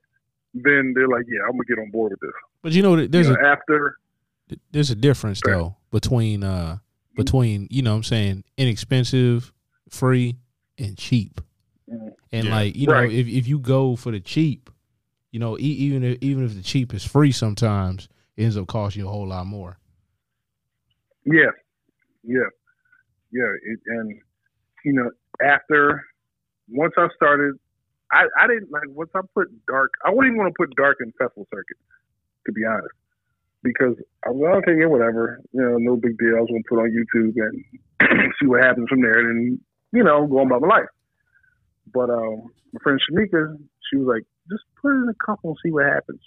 [0.54, 2.32] Then they're like, yeah, I'm gonna get on board with this.
[2.64, 3.98] but you know, there's You a after
[4.72, 6.78] there's a difference though between uh
[7.16, 9.54] between you know what I'm saying inexpensive,
[9.90, 10.38] free,
[10.80, 11.40] and cheap.
[11.88, 12.14] Mhm.
[12.32, 12.56] And Yeah.
[12.56, 13.12] like you know, Right.
[13.12, 14.70] if if you go for the cheap,
[15.32, 18.66] you know, e- even if, even if the cheap is free, sometimes it ends up
[18.68, 19.78] costing you a whole lot more.
[21.26, 21.52] Yeah,
[22.24, 22.49] yeah,
[23.32, 23.51] yeah.
[23.63, 24.20] It, and
[24.86, 25.09] you know,
[25.41, 26.03] after
[26.70, 27.55] once I started,
[28.11, 29.91] I I didn't like once I put dark.
[30.05, 31.78] I wouldn't even want to put dark in festival circuit,
[32.45, 32.95] to be honest,
[33.63, 33.95] because
[34.26, 35.41] I was like, okay, yeah, whatever.
[35.53, 36.38] You know, no big deal.
[36.38, 39.59] I was gonna put on YouTube and see what happens from there, and then
[39.91, 40.91] you know, go on about my life.
[41.93, 43.57] But um, my friend Shamika,
[43.89, 46.22] she was like, just put it in a couple and see what happens.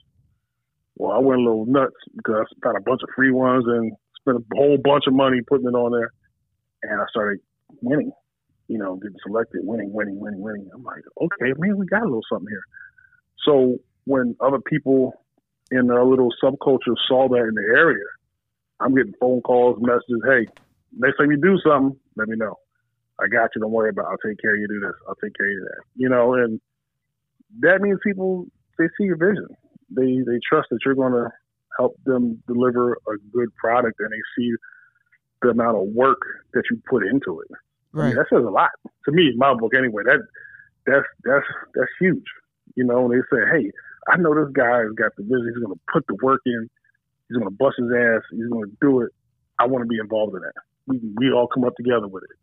[0.97, 3.93] Well, I went a little nuts because I got a bunch of free ones and
[4.23, 6.13] spent a whole bunch of money putting it on there,
[6.83, 7.41] and I started
[7.81, 8.13] winning.
[8.69, 10.71] You know, getting selected, winning, winning, winning, winning.
[10.73, 12.65] I'm like, okay, man, we got a little something here.
[13.45, 15.13] So when other people
[15.71, 18.05] in our little subculture saw that in the area,
[18.81, 20.23] I'm getting phone calls, messages.
[20.25, 20.47] Hey,
[20.97, 22.57] next time you do something, let me know.
[23.21, 23.61] I got you.
[23.61, 24.07] Don't worry about.
[24.07, 24.09] It.
[24.11, 24.69] I'll take care of you.
[24.69, 24.97] Do this.
[25.09, 25.69] I'll take care of you.
[25.69, 25.83] That.
[25.97, 26.61] You know, and
[27.61, 28.47] that means people
[28.79, 29.49] they see your vision.
[29.91, 31.31] They they trust that you're going to
[31.79, 34.53] help them deliver a good product, and they see
[35.43, 36.21] the amount of work
[36.55, 37.49] that you put into it.
[37.95, 38.15] I mean, Right.
[38.17, 38.71] that says a lot
[39.05, 39.73] to me my book.
[39.77, 40.21] Anyway, that
[40.87, 42.25] that's that's that's huge.
[42.77, 43.71] You know, and they say, hey,
[44.09, 45.53] I know this guy has got the vision.
[45.55, 46.69] He's going to put the work in.
[47.29, 48.23] He's going to bust his ass.
[48.31, 49.11] He's going to do it.
[49.59, 50.55] I want to be involved in that.
[50.87, 52.37] We we all come up together with it.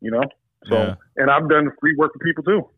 [0.00, 0.22] You know.
[0.66, 0.94] So, Yeah.
[1.16, 2.68] and I've done free work for people too.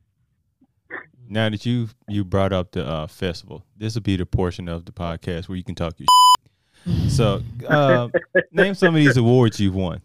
[1.28, 4.84] Now that you you brought up the uh, festival, this will be the portion of
[4.84, 6.06] the podcast where you can talk your.
[6.06, 7.10] shit.
[7.12, 8.08] So, uh,
[8.52, 10.00] name some of these awards you've won.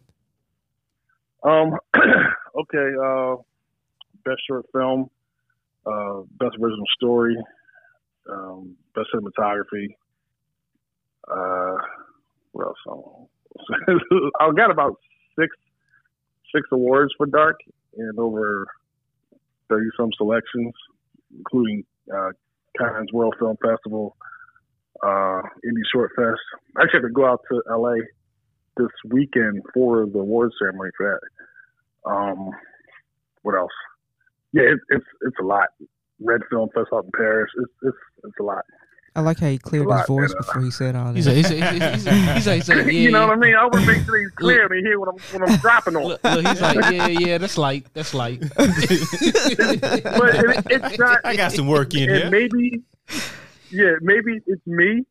[1.43, 2.91] Um, okay.
[3.03, 3.35] Uh,
[4.23, 5.09] best short film,
[5.85, 7.37] uh, best original story,
[8.29, 9.87] um, best cinematography.
[11.27, 11.77] Uh,
[12.51, 13.09] what else?
[14.39, 14.99] I got about
[15.39, 15.55] six
[16.53, 17.59] six awards for Dark
[17.97, 18.67] and over
[19.69, 20.73] thirty some selections,
[21.37, 22.31] including uh,
[22.77, 24.15] Cannes World Film Festival,
[25.03, 26.39] uh, Indie Short Fest.
[26.77, 27.95] I actually have to go out to LA
[28.77, 31.19] this weekend for the awards ceremony for
[32.05, 32.09] that.
[32.09, 32.49] Um,
[33.43, 33.71] what else?
[34.53, 35.69] Yeah, it, it's it's a lot.
[36.21, 37.51] Red Film Fest out in Paris.
[37.83, 38.63] It's it's a lot.
[39.17, 41.35] I like how he cleared his voice uh, before he said all He's that.
[41.35, 43.39] he's like, he's like, he's like, he's like, he's like, yeah, you know what I
[43.39, 43.55] mean?
[43.55, 46.03] I want to make sure he's clear to hear what I'm what I'm dropping on.
[46.03, 48.41] Look, look, he's like, yeah, yeah, that's light, that's light.
[48.57, 51.21] But it, it's not.
[51.23, 52.29] I got some work in and here.
[52.29, 52.81] maybe,
[53.71, 55.05] yeah, maybe it's me,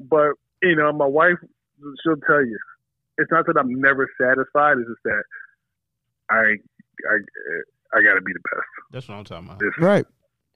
[0.00, 0.32] but
[0.62, 1.36] you know, my wife,
[2.02, 2.58] she'll tell you,
[3.18, 4.78] it's not that I'm never satisfied.
[4.78, 5.22] It's just that
[6.30, 8.66] I, I, I got to be the best.
[8.90, 9.62] That's what I'm talking about.
[9.62, 10.04] It's, right.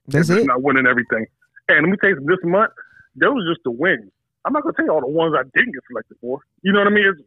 [0.07, 0.45] That's it's it.
[0.47, 1.25] not winning everything.
[1.69, 2.71] And let me tell you, this month,
[3.15, 4.11] there was just the wins.
[4.45, 6.39] I'm not gonna tell you all the ones I didn't get selected for.
[6.61, 7.07] You know what I mean?
[7.07, 7.21] It's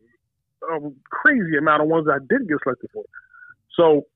[0.69, 0.79] a
[1.11, 3.05] crazy amount of ones I didn't get selected for.
[3.75, 4.07] So,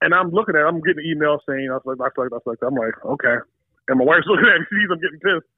[0.00, 2.32] and I'm looking at, it, I'm getting emails saying I was like, I was like,
[2.32, 3.36] I was like, I'm like, okay.
[3.88, 5.48] And my wife's looking at me, sees I'm getting pissed.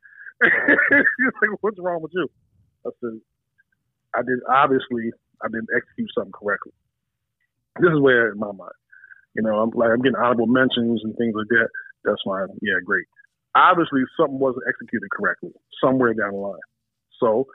[1.21, 2.27] She's like, what's wrong with you?
[2.87, 3.21] I said,
[4.15, 6.73] I did obviously I didn't execute something correctly.
[7.79, 8.77] This is where in my mind,
[9.35, 11.69] you know, I'm like I'm getting honorable mentions and things like that.
[12.05, 12.49] That's fine.
[12.63, 13.07] Yeah, great.
[13.55, 15.51] Obviously, something wasn't executed correctly
[15.83, 16.61] somewhere down the line.
[17.19, 17.47] So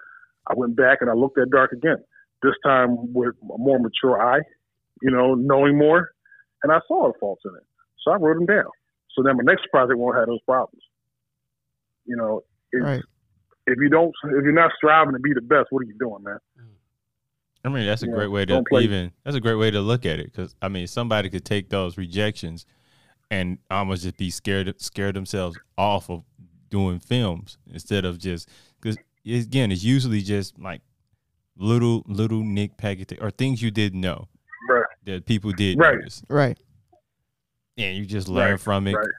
[0.48, 2.04] I went back and I looked at Dark again.
[2.44, 4.42] This time with a more mature eye,
[5.02, 6.12] you know, knowing more,
[6.64, 7.64] and I saw the faults in it.
[8.04, 8.70] So I wrote them down.
[9.16, 10.82] So then my next project won't have those problems.
[12.06, 13.04] You know, it's, Right.
[13.66, 16.24] if you don't, if you're not striving to be the best, what are you doing,
[16.24, 16.40] man?
[17.64, 19.12] I mean, that's a Yeah, great way to even.
[19.24, 21.98] That's a great way to look at it because I mean, somebody could take those
[21.98, 22.68] rejections
[23.32, 26.24] and almost just be scared, scare themselves off of
[26.70, 28.50] doing films instead of just
[28.82, 30.82] because again, it's usually just like
[31.58, 34.28] little little nick packet or things you didn't know
[34.70, 34.84] Right.
[35.06, 35.96] that people did Right.
[35.96, 36.58] notice, Right.
[37.78, 38.96] and you just learn Right, from it.
[38.96, 39.10] right.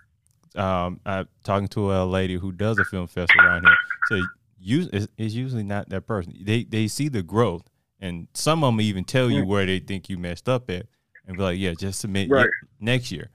[0.57, 3.77] Um, I'm talking to a lady who does a film festival around here.
[4.09, 4.23] So
[4.59, 6.35] you, it's, it's usually not that person.
[6.41, 7.69] They they see the growth,
[8.01, 10.87] and some of them even tell you where they think you messed up at,
[11.27, 12.49] and be like, "Yeah, just submit Right.
[12.81, 13.31] next year."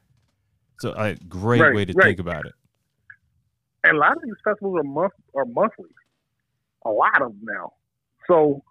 [0.82, 2.06] So, a great Right, way to right.
[2.08, 2.54] think about it.
[3.84, 5.90] and a lot of these festivals are month are monthly.
[6.86, 7.74] A lot of them now.
[8.28, 8.64] So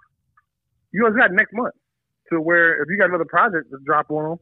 [0.92, 1.74] you guys got next month
[2.32, 4.38] to where if you got another project to drop on them,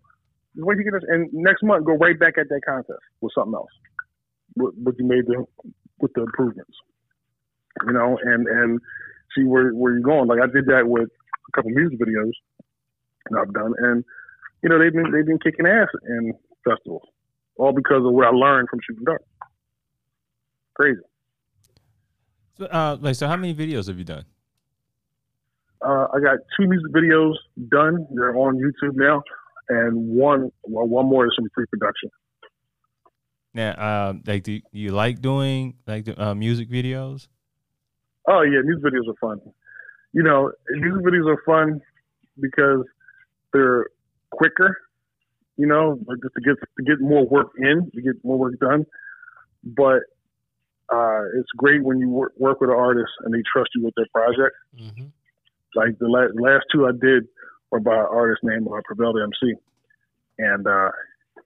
[0.57, 3.55] just wait to get and next month go right back at that contest with something
[3.55, 3.71] else.
[4.55, 5.45] What, what you made the
[6.01, 6.77] with the improvements.
[7.87, 8.81] you know, and and
[9.37, 10.29] see where where you're going.
[10.29, 11.09] Like I did that with
[11.49, 12.33] a couple music videos
[13.31, 14.05] that I've done, and
[14.63, 16.33] you know they've been they've been kicking ass in
[16.65, 17.09] festivals,
[17.59, 19.23] all because of what I learned from shooting dark.
[20.75, 21.01] Crazy.
[22.57, 24.25] So, uh, like, so how many videos have you done?
[25.85, 27.35] Uh, I got two music videos
[27.69, 28.07] done.
[28.13, 29.23] They're on YouTube now,
[29.69, 32.11] and one well, one more is some pre-production.
[33.55, 37.29] Now, uh, like, do you like doing like the, uh, music videos?
[38.27, 39.41] Oh yeah, music videos are fun.
[40.13, 41.81] You know, music videos are fun
[42.41, 42.85] because
[43.53, 43.87] they're
[44.31, 44.77] quicker.
[45.59, 48.59] You know, like just to get to get more work in, to get more work
[48.61, 48.87] done.
[49.65, 50.03] But
[50.91, 53.95] uh, it's great when you work, work with an artist and they trust you with
[53.97, 54.57] their project.
[54.81, 55.07] Mm-hmm.
[55.75, 57.29] Like the last, last two I did
[57.71, 59.55] were by an artist named uh, Prevail MC,
[60.39, 60.91] and uh,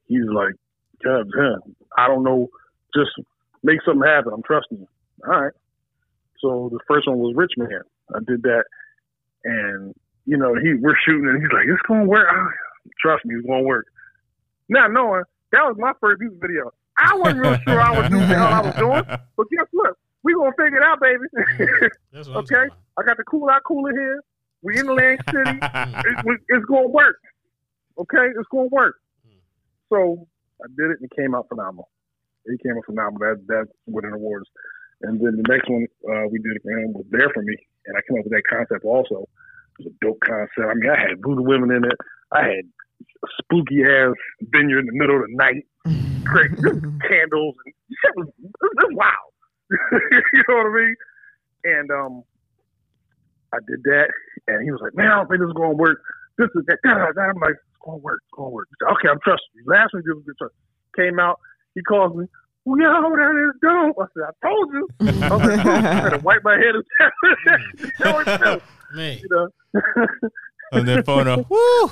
[0.06, 0.54] he's like,
[1.02, 2.48] "God damn, I don't know,
[2.94, 3.10] just
[3.64, 4.32] make something happen.
[4.32, 4.88] I'm trusting you."
[5.26, 5.52] All right.
[6.40, 7.82] So the first one was Rich Man.
[8.14, 8.64] I did that,
[9.44, 9.94] and
[10.26, 12.48] you know, he we're shooting, and he's like, "It's gonna work." Ah,
[13.00, 13.86] Trust me, it's gonna work.
[14.72, 18.28] Now knowing that was my first music video, I wasn't real sure I was doing
[18.28, 19.04] the hell I was doing.
[19.36, 19.96] But guess what?
[20.22, 21.88] We gonna figure it out, baby.
[22.12, 24.22] That's okay, I got the cool out cooler here.
[24.62, 25.58] We in the land city.
[25.60, 27.20] it, it's gonna work.
[27.98, 28.96] Okay, it's gonna work.
[29.90, 30.26] So
[30.62, 31.90] I did it, and it came out phenomenal.
[32.46, 33.20] It came out phenomenal.
[33.20, 34.48] That that winning awards.
[35.02, 37.56] And then the next one uh, we did for him was there for me,
[37.86, 39.28] and I came up with that concept also.
[39.78, 40.70] It was a dope concept.
[40.70, 41.98] I mean, I had voodoo women in it.
[42.30, 42.64] I had
[43.40, 45.64] spooky ass vineyard in the middle of the night,
[46.24, 46.50] great
[47.08, 49.32] candles, and shit was it was wild.
[50.32, 50.96] you know what I mean?
[51.64, 52.22] And um,
[53.52, 54.08] I did that,
[54.48, 56.02] and he was like, "Man, I don't think this is going to work.
[56.38, 58.20] This is that." da, da, da." I'm like, "It's going to work.
[58.22, 60.38] It's going to work." He said, "Okay, I'm trusting you." Last week, this was good
[60.38, 60.54] trust.
[60.96, 61.38] Came out.
[61.74, 62.26] He calls me.
[62.64, 63.96] Well, yo, that is dope.
[63.98, 64.88] I said, I told you.
[65.24, 66.84] I was like, I had to wipe my head and
[67.98, 68.62] tell it too.
[68.94, 69.48] Man, You know.
[70.72, 71.90] On that phone, uh, woo!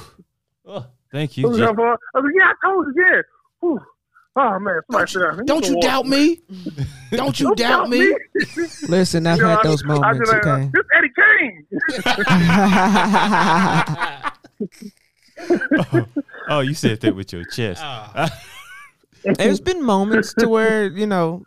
[0.67, 1.49] Oh, thank I you.
[1.49, 1.65] was Jay.
[1.67, 3.23] like, I was like, yeah, I told you, yeah.
[3.61, 3.81] Whew.
[4.37, 5.45] Oh man, somebody said that.
[5.47, 6.39] don't you doubt me?
[7.11, 8.15] Don't you Don't doubt me?
[8.89, 10.19] Listen, I've You know, had I- those I moments.
[10.31, 10.71] just, uh, Okay.
[10.73, 11.67] This Eddie Kane.
[16.49, 17.81] oh, you said that with your chest.
[17.85, 18.31] Ah.
[19.25, 21.45] There's been moments to where you know,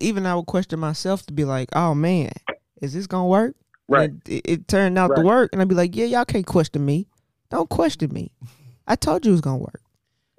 [0.00, 2.30] even I would question myself to be like, "Oh man,
[2.82, 3.54] is this gonna work?"
[3.88, 4.10] Right.
[4.10, 6.84] And it, it turned out to work, and I'd be like, "Yeah, y'all can't question
[6.84, 7.08] me.
[7.50, 8.30] Don't question me.
[8.86, 9.80] I told you it was gonna work."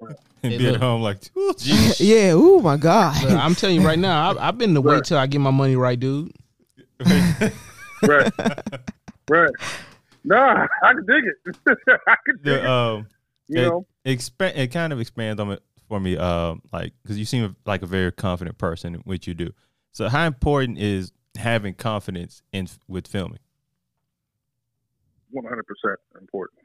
[0.42, 1.54] and Hey, be at home like, "Ooh.
[1.98, 2.32] Yeah.
[2.34, 3.22] Oh my god.
[3.24, 5.04] Look, I'm telling you right now, I, I've been to wait Right.
[5.04, 6.32] till I get my money right, dude.
[8.02, 8.32] right.
[9.28, 9.50] Right.
[10.24, 11.56] Nah, I can dig it.
[12.06, 12.66] I can dig the it.
[12.66, 13.06] um,
[13.48, 13.86] You it, know.
[14.04, 16.16] expand it kind of expands on it for me.
[16.16, 19.52] Um, like because you seem like a very confident person, in which you do.
[19.92, 23.38] So how important is having confidence in with filming?
[25.30, 26.60] one hundred percent important.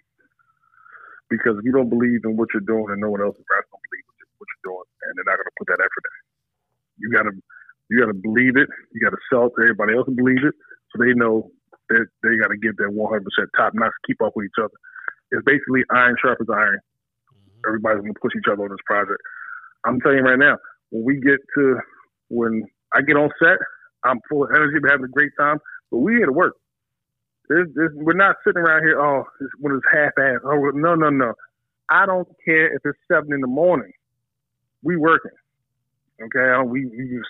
[1.34, 3.66] Because if you don't believe in what you're doing and no one else is going
[3.66, 6.06] to believe what you're, what you're doing, and they're not going to put that effort
[6.06, 6.18] in,
[7.02, 7.34] you got to
[7.90, 8.70] you got to believe it.
[8.94, 10.54] You got to sell it to everybody else to believe it,
[10.94, 11.50] so they know
[11.90, 14.78] that they got to give hundred percent top notch, keep up with each other.
[15.34, 16.78] It's basically iron sharpens iron.
[16.78, 17.68] Mm-hmm.
[17.68, 19.20] Everybody's going to push each other on this project.
[19.86, 20.62] I'm telling you right now,
[20.94, 21.82] when we get to
[22.30, 22.64] when
[22.94, 23.58] I get on set,
[24.06, 25.58] I'm full of energy, I'm having a great time,
[25.92, 26.56] but we here to work.
[27.50, 30.40] There's, there's, we're not sitting around here, oh, it's, when it's half-assed.
[30.46, 31.34] Oh, no, no, no.
[31.90, 33.92] I don't care if it's seven in the morning.
[34.82, 35.32] We working.
[36.22, 37.30] Okay, we we just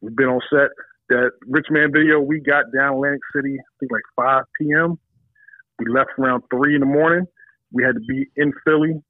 [0.00, 0.70] we've been on set.
[1.08, 4.98] That Rich Man video we got down Atlantic City, I think like 5 p.m.
[5.78, 7.26] We left around three in the morning.
[7.72, 9.00] We had to be in Philly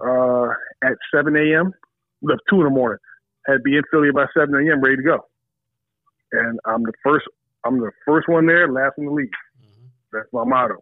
[0.00, 0.48] uh,
[0.82, 1.72] at 7 a.m.
[2.22, 2.98] We left two in the morning.
[3.46, 4.80] Had to be in Philly by 7 a.m.
[4.80, 5.26] ready to go.
[6.32, 7.26] And I'm the first.
[7.64, 9.30] I'm the first one there, last one to leave.
[10.12, 10.76] That's my motto.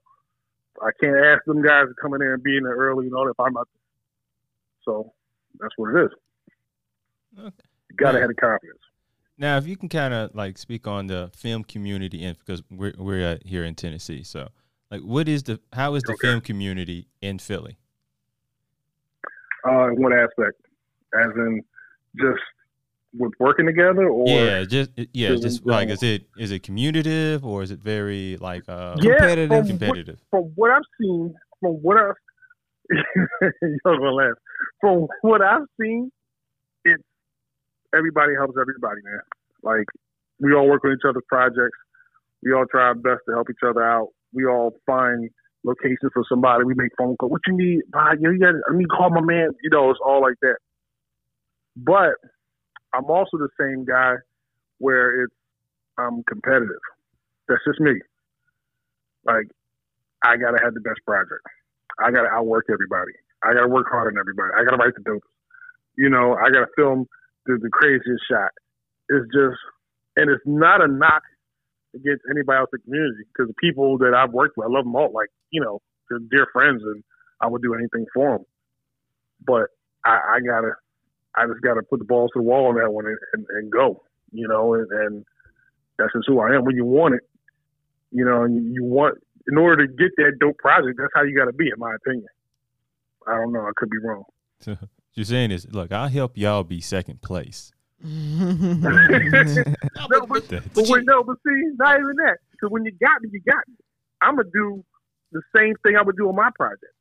[0.82, 3.10] I can't ask them guys to come in there and be in there early, you
[3.10, 3.68] know, if I'm not.
[4.84, 5.12] So
[5.58, 6.10] that's what it is.
[7.38, 7.64] Okay.
[7.90, 8.20] You gotta Yeah.
[8.22, 8.78] have the confidence.
[9.38, 12.92] Now, if you can kind of like speak on the film community, in because we're
[12.98, 14.48] we're here in Tennessee, so
[14.90, 16.28] like, what is the how is the Okay.
[16.28, 17.78] film community in Philly?
[19.66, 20.60] Uh, in what aspect?
[21.14, 21.62] As in,
[22.16, 22.40] just
[23.12, 27.62] with working together, or yeah, just yeah, just like is it is it commutative or
[27.62, 29.48] is it very like uh Yeah, Competitive.
[29.48, 30.18] From, what, competitive?
[30.30, 32.14] from what I've seen, from what I've
[32.90, 34.34] you're gonna laugh.
[34.80, 36.10] From what I've seen,
[36.84, 37.02] it's
[37.94, 39.20] everybody helps everybody, man.
[39.62, 39.86] Like
[40.40, 41.78] we all work on each other's projects.
[42.42, 44.08] We all try our best to help each other out.
[44.32, 45.28] We all find
[45.64, 46.64] locations for somebody.
[46.64, 47.32] We make phone calls.
[47.32, 47.80] What you need?
[47.92, 48.14] Bye.
[48.18, 48.54] You, know, you got.
[48.68, 49.50] I need call my man.
[49.62, 50.56] You know, it's all like that.
[51.76, 52.14] But
[52.94, 54.14] I'm also the same guy
[54.78, 55.34] where it's
[55.98, 56.80] I'm competitive.
[57.48, 57.92] That's just me.
[59.24, 59.46] Like,
[60.24, 61.44] I gotta have the best project.
[61.98, 63.12] I gotta outwork everybody.
[63.42, 64.50] I gotta work harder than everybody.
[64.56, 65.28] I gotta write the dopest.
[65.96, 67.06] You know, I gotta film
[67.46, 68.50] the, the craziest shot.
[69.08, 69.58] It's just,
[70.16, 71.22] and it's not a knock
[71.94, 74.84] against anybody else in the community because the people that I've worked with, I love
[74.84, 75.12] them all.
[75.12, 77.02] Like, you know, they're dear friends, and
[77.40, 78.46] I would do anything for them.
[79.44, 79.68] But
[80.04, 80.72] I, I gotta,
[81.36, 83.70] I just gotta put the balls to the wall on that one and, and, and
[83.70, 84.02] go.
[84.32, 85.24] You know, and, and
[85.98, 86.64] that's just who I am.
[86.64, 87.20] When you want it,
[88.10, 89.18] you know, and you, you want
[89.48, 91.94] in order to get that dope project, that's how you got to be, in my
[91.94, 92.26] opinion.
[93.26, 93.60] I don't know.
[93.62, 94.24] I could be wrong.
[94.60, 94.76] So
[95.14, 97.72] you're saying is, look, I'll help y'all be second place.
[100.10, 102.38] No, but, That's- but wait, no, but see, not even that.
[102.52, 103.74] Because when you got me, you got me.
[104.22, 104.84] I'm gonna do
[105.32, 106.92] the same thing I would do on my project.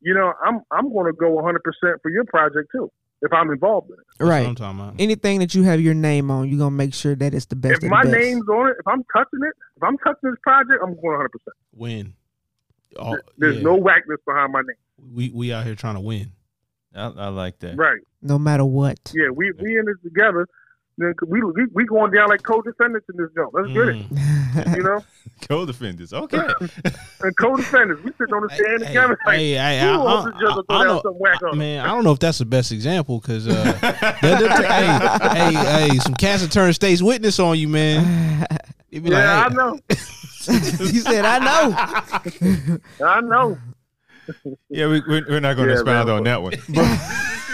[0.00, 2.90] You know, I'm I'm gonna go 100 percent for your project too
[3.22, 4.06] if I'm involved in it.
[4.18, 4.46] That's what right.
[4.46, 4.94] I'm talking about.
[4.98, 7.82] Anything that you have your name on, you're gonna make sure that it's the best.
[7.82, 8.16] If my best.
[8.16, 11.28] name's on it, if I'm touching it, if I'm touching this project, I'm going 100.
[11.30, 12.14] percent Win.
[12.98, 13.62] Oh, There's yeah.
[13.62, 15.14] no whackness behind my name.
[15.14, 16.32] We we out here trying to win.
[16.94, 17.76] I, I like that.
[17.76, 18.00] Right?
[18.22, 18.98] no matter what.
[19.14, 20.46] Yeah, we we in this together.
[21.26, 23.54] We we, we going down like co-defendants in this joint.
[23.54, 24.08] Let's get it.
[24.10, 24.76] Mm.
[24.76, 25.04] You know,
[25.48, 26.12] Co-defendants.
[26.12, 26.36] Okay.
[27.22, 28.02] and co-defendants.
[28.02, 29.18] We sitting on the stand Hey, together.
[29.24, 31.56] Like, hey, hey, I, I, I down don't- some whack on?
[31.56, 33.52] man, I don't know if that's the best example because uh,
[34.22, 38.44] they'll- they'll t- hey, hey, hey, some cats will turn state's witness on you, man.
[38.90, 39.78] Yeah, like, I know.
[39.88, 43.58] he said, "I know." I know.
[44.68, 46.52] yeah, we, we're, we're not going to Yeah, expound on that one.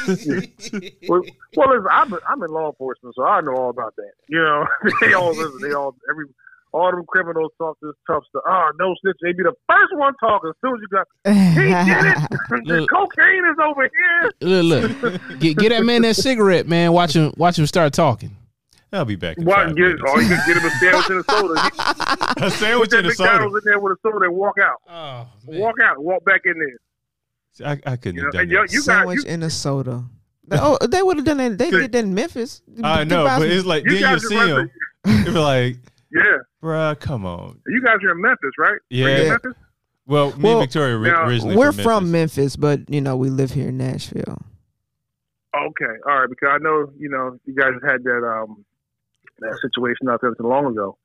[0.07, 1.23] Well,
[1.57, 4.13] well listen, I'm, I'm in law enforcement, so I know all about that.
[4.29, 4.67] You know,
[5.01, 5.59] they all listen.
[5.61, 6.27] They all every
[6.73, 8.43] all them criminals talk this tough stuff.
[8.47, 9.17] Oh, no snitch.
[9.23, 11.07] They be the first one talking as soon as you got.
[11.57, 12.67] He did it.
[12.67, 12.91] the Look.
[12.91, 14.31] cocaine is over here.
[14.63, 16.93] look, look, get, get that man that cigarette, man.
[16.93, 18.37] Watch him, watch him start talking.
[18.93, 19.37] I'll be back.
[19.39, 19.83] In Why five get?
[19.83, 20.03] minutes.
[20.07, 21.71] Oh, you can get him a sandwich and a soda.
[22.47, 23.31] A sandwich and a soda.
[23.33, 24.77] McDonald's in there with a soda and walk out.
[24.89, 25.99] Oh, Walk out.
[26.03, 26.77] Walk back in there.
[27.65, 28.73] I, I couldn't You have know, done and you, that.
[28.73, 30.05] you got Sandwich you, and a soda.
[30.53, 31.59] Oh, they would have done that.
[31.59, 32.63] They did that in Memphis.
[32.85, 34.49] I know, but it's like you then you see them.
[34.49, 34.71] him.
[35.05, 35.25] right.
[35.25, 35.77] Be like,
[36.13, 36.23] Yeah,
[36.63, 37.61] bruh, come on.
[37.67, 38.71] you guys are in Memphis, right?
[38.75, 39.29] Are you in Yeah.
[39.31, 39.55] Memphis?
[40.07, 42.37] Well, me Well, and Victoria now, originally We're from, from Memphis.
[42.39, 44.39] Memphis, but you know we live here in Nashville.
[45.57, 46.29] Okay, all right.
[46.29, 48.65] Because I know you know you guys had that um
[49.41, 50.97] that situation out there not too long ago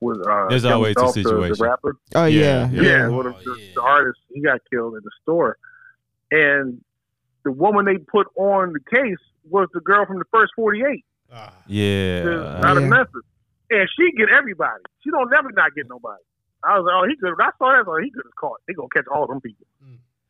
[0.00, 1.56] with uh There's Kevin always a Dolph, the- situation.
[1.58, 2.82] The, rapper, Oh Yeah, yeah, yeah.
[2.82, 3.66] yeah, Oh, one of the, yeah.
[3.76, 5.56] the artist, he got killed in the store,
[6.30, 6.82] and
[7.44, 9.18] the woman they put on the case
[9.48, 11.04] was the girl from the first Forty Eight
[11.66, 12.60] Yeah.
[12.64, 12.88] out of Yeah.
[12.88, 13.22] Memphis,
[13.70, 14.82] and she get everybody.
[15.02, 16.22] She don't never not get nobody.
[16.62, 17.34] I was like, oh, he could.
[17.40, 17.84] I saw that.
[17.86, 18.58] Oh, he could have caught.
[18.66, 19.66] They gonna catch all them people.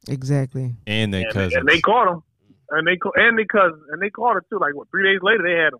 [0.08, 0.74] exactly.
[0.86, 1.54] and they and, cousins.
[1.54, 2.22] and they caught him.
[2.70, 4.58] And they and they cousins and they caught her too.
[4.58, 4.88] Like what?
[4.90, 5.78] Three days later, they had him.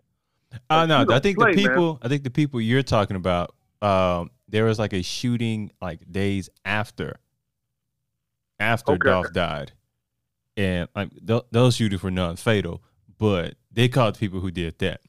[0.71, 1.71] Oh no, you don't I think play, the man.
[1.73, 1.99] people.
[2.03, 3.55] I think the people you're talking about.
[3.83, 7.17] Um, there was like a shooting like days after.
[8.61, 9.09] After Okay.
[9.11, 9.73] Dolph died,
[10.57, 12.83] and like th- those shootings were non-fatal,
[13.19, 15.01] but they caught the people who did that.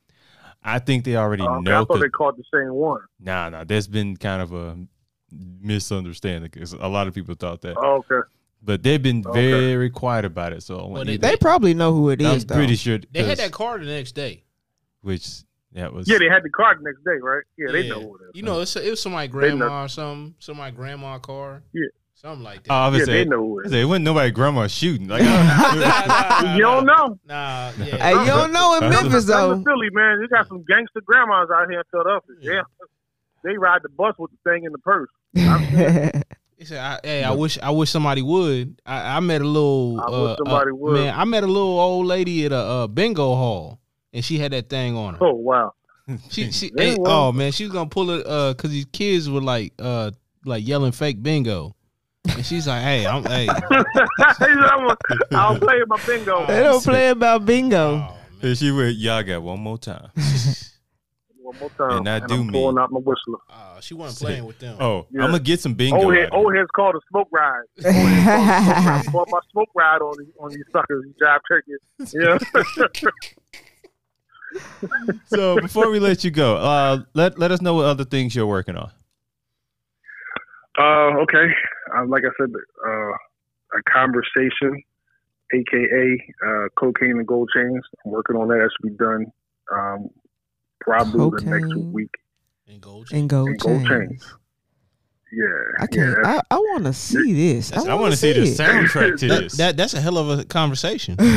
[0.63, 1.97] I think they already Uh, okay, I know.
[1.99, 3.01] they caught the same one.
[3.19, 3.63] Nah, nah.
[3.63, 4.77] There's been kind of a
[5.61, 8.27] misunderstanding because a lot of people thought that, Oh, okay.
[8.63, 9.51] but they've been Okay.
[9.51, 10.63] very quiet about it.
[10.63, 12.45] So Well, they- They probably know who it I'm is.
[12.45, 12.55] though.
[12.55, 12.99] pretty sure.
[13.11, 14.43] They had 'cause- that car the next day.
[15.01, 15.43] which
[15.73, 17.43] that was Yeah, they had the card the next day, right?
[17.59, 18.31] Yeah, they know who it is.
[18.33, 21.61] You know, it's it was somebody They grandma or something, somebody grandma car.
[21.73, 21.83] Yeah.
[22.15, 22.91] Something like Oh, I that.
[22.91, 23.71] was Yeah, saying, they know who I it is.
[23.71, 25.07] said, it wasn't nobody grandma shooting.
[25.07, 27.19] Like, Nah, I- nah, nah, You don't know.
[27.27, 29.51] Nah, Hey, you don't know in I'm Memphis I'm though.
[29.53, 30.19] in Philly, man.
[30.21, 32.35] You got some gangster grandmas out here in Philadelphia.
[32.41, 32.61] Yeah.
[33.43, 35.09] They ride the bus with the thing in the purse.
[36.57, 39.99] He said, I, "Hey, I wish I wish somebody would." I, I met a little.
[39.99, 40.93] I uh, wish somebody uh, would.
[40.93, 43.81] Man, I met a little old lady at a uh, bingo hall,
[44.13, 45.19] and she had that thing on her.
[45.21, 45.73] Oh wow.
[46.29, 49.41] She, she, hey, oh man, she was gonna pull it, uh, cause these kids were
[49.41, 50.11] like, uh,
[50.45, 51.75] like yelling fake bingo,
[52.35, 53.47] and she's like, "Hey, I'm, hey,
[54.19, 54.95] I'm
[55.31, 56.45] I'll play my bingo.
[56.45, 58.07] they don't play about bingo.
[58.09, 60.09] oh, and she went, y'all got one more time.
[61.37, 61.97] One more time.
[61.99, 63.37] And I do I'm pulling out my whistler.
[63.51, 65.21] uh, she wasn't playing with them." Oh, Yeah.
[65.25, 65.97] I'm gonna get some bingo.
[65.97, 67.61] Old, out head, old head's called a smoke ride.
[67.85, 69.31] Old head's called a smoke ride.
[69.31, 71.79] My smoke ride on these, on these suckers, these jive turkeys.
[72.15, 72.39] Yeah.
[75.27, 78.47] So before we let you go, uh, let let us know what other things you're
[78.47, 78.89] working on.
[80.77, 81.45] Uh, okay.
[81.95, 82.49] Uh, like I said,
[82.87, 83.11] uh,
[83.77, 84.81] a conversation,
[85.53, 87.81] aka uh, cocaine and gold chains.
[88.05, 88.55] I'm working on that.
[88.55, 89.25] That should be done
[89.73, 90.09] um,
[90.81, 91.91] probably the next Cocaine.
[91.91, 92.11] week.
[92.67, 93.07] And gold.
[93.11, 94.09] And gold, And gold chains.
[94.09, 94.33] chains.
[95.31, 95.45] Yeah.
[95.83, 96.17] I can't.
[96.23, 97.71] Yeah, I, I want to see this.
[97.73, 99.57] I, I want want to see the soundtrack to That, this.
[99.57, 101.17] that that's a hell of a conversation.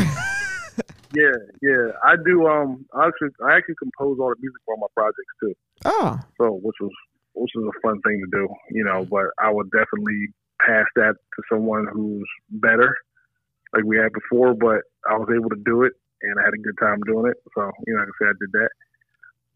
[1.14, 1.32] Yeah,
[1.62, 1.88] yeah.
[2.04, 2.46] I do.
[2.46, 5.54] Um, I actually, I actually compose all the music for all my projects too.
[5.86, 6.90] Oh, So, which was
[7.38, 9.06] which was a fun thing to do, you know.
[9.08, 10.28] But I would definitely
[10.60, 12.96] pass that to someone who's better,
[13.72, 14.54] like we had before.
[14.54, 17.38] But I was able to do it, and I had a good time doing it.
[17.54, 18.70] So, you know, like I said, I did that.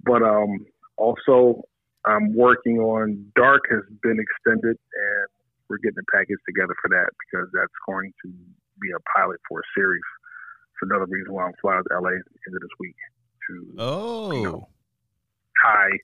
[0.04, 0.66] But um,
[0.96, 1.62] also,
[2.06, 5.26] I'm working on Dark has been extended, and
[5.68, 8.28] we're getting a package together for that because that's going to
[8.80, 10.02] be a pilot for a series.
[10.74, 12.96] It's another reason why I'm flying to LA at the end of this week
[13.48, 14.68] to Oh,
[15.62, 15.98] tie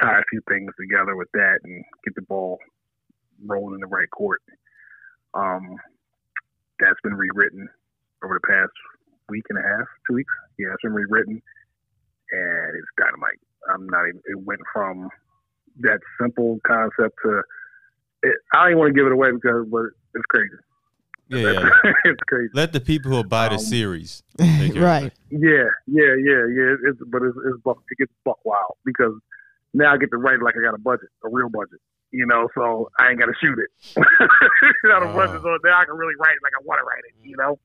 [0.00, 2.58] tie a few things together with that and get the ball
[3.46, 4.40] rolling in the right court.
[5.34, 5.76] Um,
[6.80, 7.68] that's been rewritten
[8.24, 8.72] over the past
[9.28, 10.32] week and a half, two weeks.
[10.58, 11.40] Yeah, it's been rewritten,
[12.32, 13.38] and it's dynamite.
[13.72, 14.20] I'm not even.
[14.26, 15.08] It went from
[15.80, 17.42] that simple concept to.
[18.22, 19.84] It, I don't even want to give it away because, but
[20.14, 20.54] it's crazy.
[21.28, 21.92] yeah, yeah.
[22.04, 22.50] it's crazy.
[22.54, 24.22] Let the people who buy the Um, series.
[24.38, 25.12] take care of right.
[25.30, 26.74] Yeah, yeah, yeah, yeah.
[26.88, 29.14] It's but it's, it's buck, it gets buck wild because
[29.78, 31.78] now I get to write like I got a budget, a real budget.
[32.10, 33.68] You know, so I ain't got to shoot it.
[34.84, 37.04] Not a budget, so now I can really write it like I want to write
[37.06, 37.14] it.
[37.22, 37.58] You know.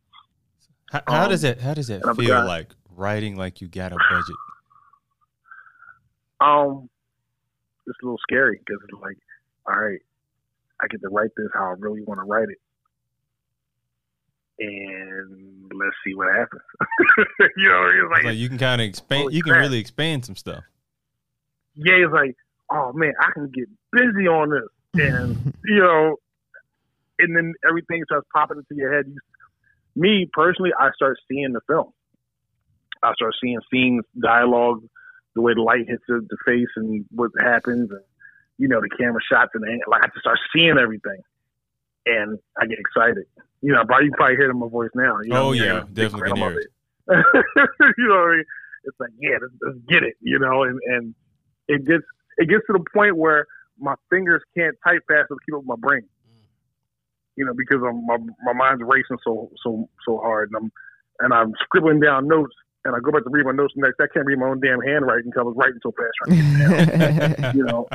[0.91, 1.61] How, how Um, does it?
[1.61, 4.35] How does it feel like writing like you got a budget?
[6.41, 6.89] Um,
[7.87, 9.17] it's a little scary because it's like,
[9.65, 9.99] all right,
[10.81, 12.57] I get to write this how I really want to write it,
[14.59, 16.61] and let's see what happens.
[17.57, 19.33] you know, it's It's like, like you can kind of expand.
[19.33, 19.61] You can crap.
[19.63, 20.63] really expand some stuff.
[21.75, 22.35] Yeah, it's like,
[22.71, 26.15] oh man, I can get busy on this, and you know,
[27.19, 29.05] and then everything starts popping into your head.
[29.07, 29.17] You,
[29.95, 31.91] me personally, I start seeing the film.
[33.03, 34.81] I start seeing scenes, dialogue,
[35.35, 37.99] the way the light hits the, the face, and what happens, and
[38.57, 41.19] you know, the camera shots, and the- like I just start seeing everything,
[42.05, 43.25] and I get excited.
[43.61, 45.19] You know, probably you probably hear it in my voice now.
[45.23, 45.69] You know, Oh, what I mean?
[45.69, 46.67] yeah, definitely can hear my face.
[47.97, 48.43] you know what I mean?
[48.85, 50.15] It's like, yeah, let's, let's get it.
[50.21, 51.15] You know, and and
[51.67, 52.03] it gets
[52.37, 53.45] it gets to the point where
[53.79, 56.01] my fingers can't type fast enough to keep up with my brain.
[56.01, 56.45] Mm.
[57.35, 60.71] You know, because I'm, my my mind's racing so so so hard, and I'm
[61.19, 62.53] and I'm scribbling down notes,
[62.85, 63.99] and I go back to read my notes next.
[63.99, 66.11] I can't read my own damn handwriting because I was writing so fast.
[66.25, 67.87] Trying to get it down, you know,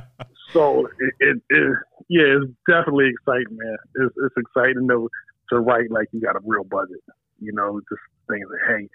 [0.53, 1.77] so it, it, it
[2.09, 3.77] yeah, it's definitely exciting, man.
[3.97, 5.09] It's, it's exciting to
[5.51, 7.03] to write like you got a real budget.
[7.41, 8.89] You know, just things that hey,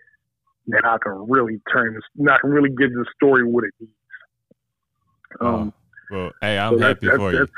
[0.67, 2.03] now I can really turn this.
[2.15, 3.93] Now I can really give the story what it needs.
[5.41, 5.73] Um,
[6.11, 7.39] Oh, well, hey, I'm so happy that- for you.
[7.39, 7.51] That's.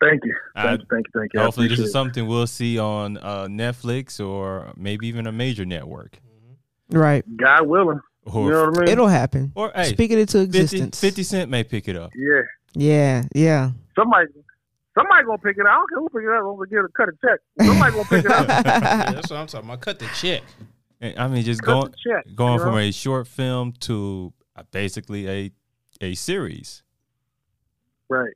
[0.00, 0.34] Thank you.
[0.54, 0.86] I- Thank you.
[0.90, 1.20] Thank you.
[1.20, 1.40] Thank you.
[1.40, 6.18] Hopefully, this is something we'll see on uh, Netflix or maybe even a major network.
[6.90, 7.24] right.
[7.36, 8.00] God willing.
[8.24, 8.88] Or, You know what I mean?
[8.90, 9.52] It'll happen.
[9.54, 11.00] or hey, Speak it into 50, existence.
[11.00, 12.12] 50 Cent may pick it up.
[12.14, 12.42] yeah.
[12.74, 13.70] Yeah, yeah.
[13.96, 14.26] Somebody.
[14.94, 15.68] Somebody gonna pick it up.
[15.68, 16.44] I don't care who pick it up.
[16.44, 17.40] I'm gonna get a cut a check.
[17.66, 18.46] Somebody gonna pick it up.
[18.66, 19.80] Yeah, that's what I'm talking about.
[19.80, 20.42] Cut the check.
[21.16, 22.34] I mean, just Cut going check.
[22.34, 22.78] going you from know?
[22.78, 25.50] a short film to uh, basically a
[26.00, 26.82] a series.
[28.08, 28.32] right,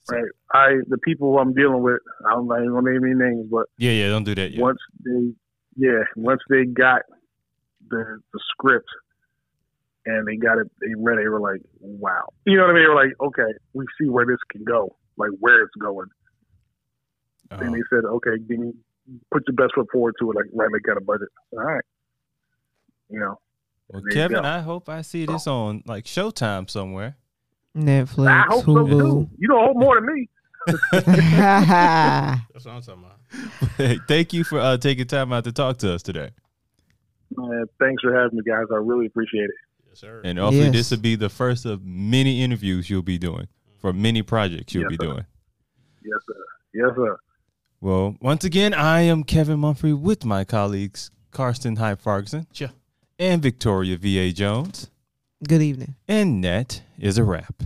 [0.00, 0.30] So- right.
[0.54, 2.00] I the people who I'm dealing with.
[2.26, 4.60] I don't I ain't gonna name any names, but Yeah, yeah, don't do that yet.
[4.60, 5.32] once they,
[5.76, 7.02] yeah, once they got
[7.90, 8.88] the the script
[10.06, 11.18] and they got it, they read.
[11.18, 12.32] it, They were like, wow.
[12.46, 12.82] You know what I mean?
[12.84, 16.08] They were like, okay, we see where this can go, like where it's going.
[17.50, 17.72] Oh, And uh-huh.
[17.76, 18.72] they said, okay, give me,
[19.30, 21.28] put your best foot forward to it, like right, like got a budget.
[21.52, 21.84] All right,
[23.10, 23.38] you know.
[23.88, 24.48] Well, there Kevin, go.
[24.48, 27.16] I hope I see this on like Showtime somewhere.
[27.76, 28.88] Netflix, I hope so Hulu.
[29.00, 29.30] too.
[29.38, 30.28] You don't hope more than me.
[30.92, 33.98] That's what I'm talking about.
[34.08, 36.30] Thank you for uh, taking time out to talk to us today.
[37.36, 38.64] Man, thanks for having me, guys.
[38.72, 39.50] I really appreciate it.
[39.88, 40.20] Yes, sir.
[40.24, 40.72] And hopefully, Yes.
[40.72, 43.48] this will be the first of many interviews you'll be doing
[43.80, 45.10] for many projects you'll Yes, be sir.
[45.12, 45.26] doing.
[46.04, 46.44] Yes, sir.
[46.74, 47.16] Yes, sir.
[47.80, 52.70] Well, once again, I am Kevin Mumphrey with my colleagues Karsten Hyde Ferguson Sure.
[53.18, 54.32] And Victoria V.A.
[54.32, 54.90] Jones.
[55.46, 55.96] Good evening.
[56.06, 57.62] And that is a wrap.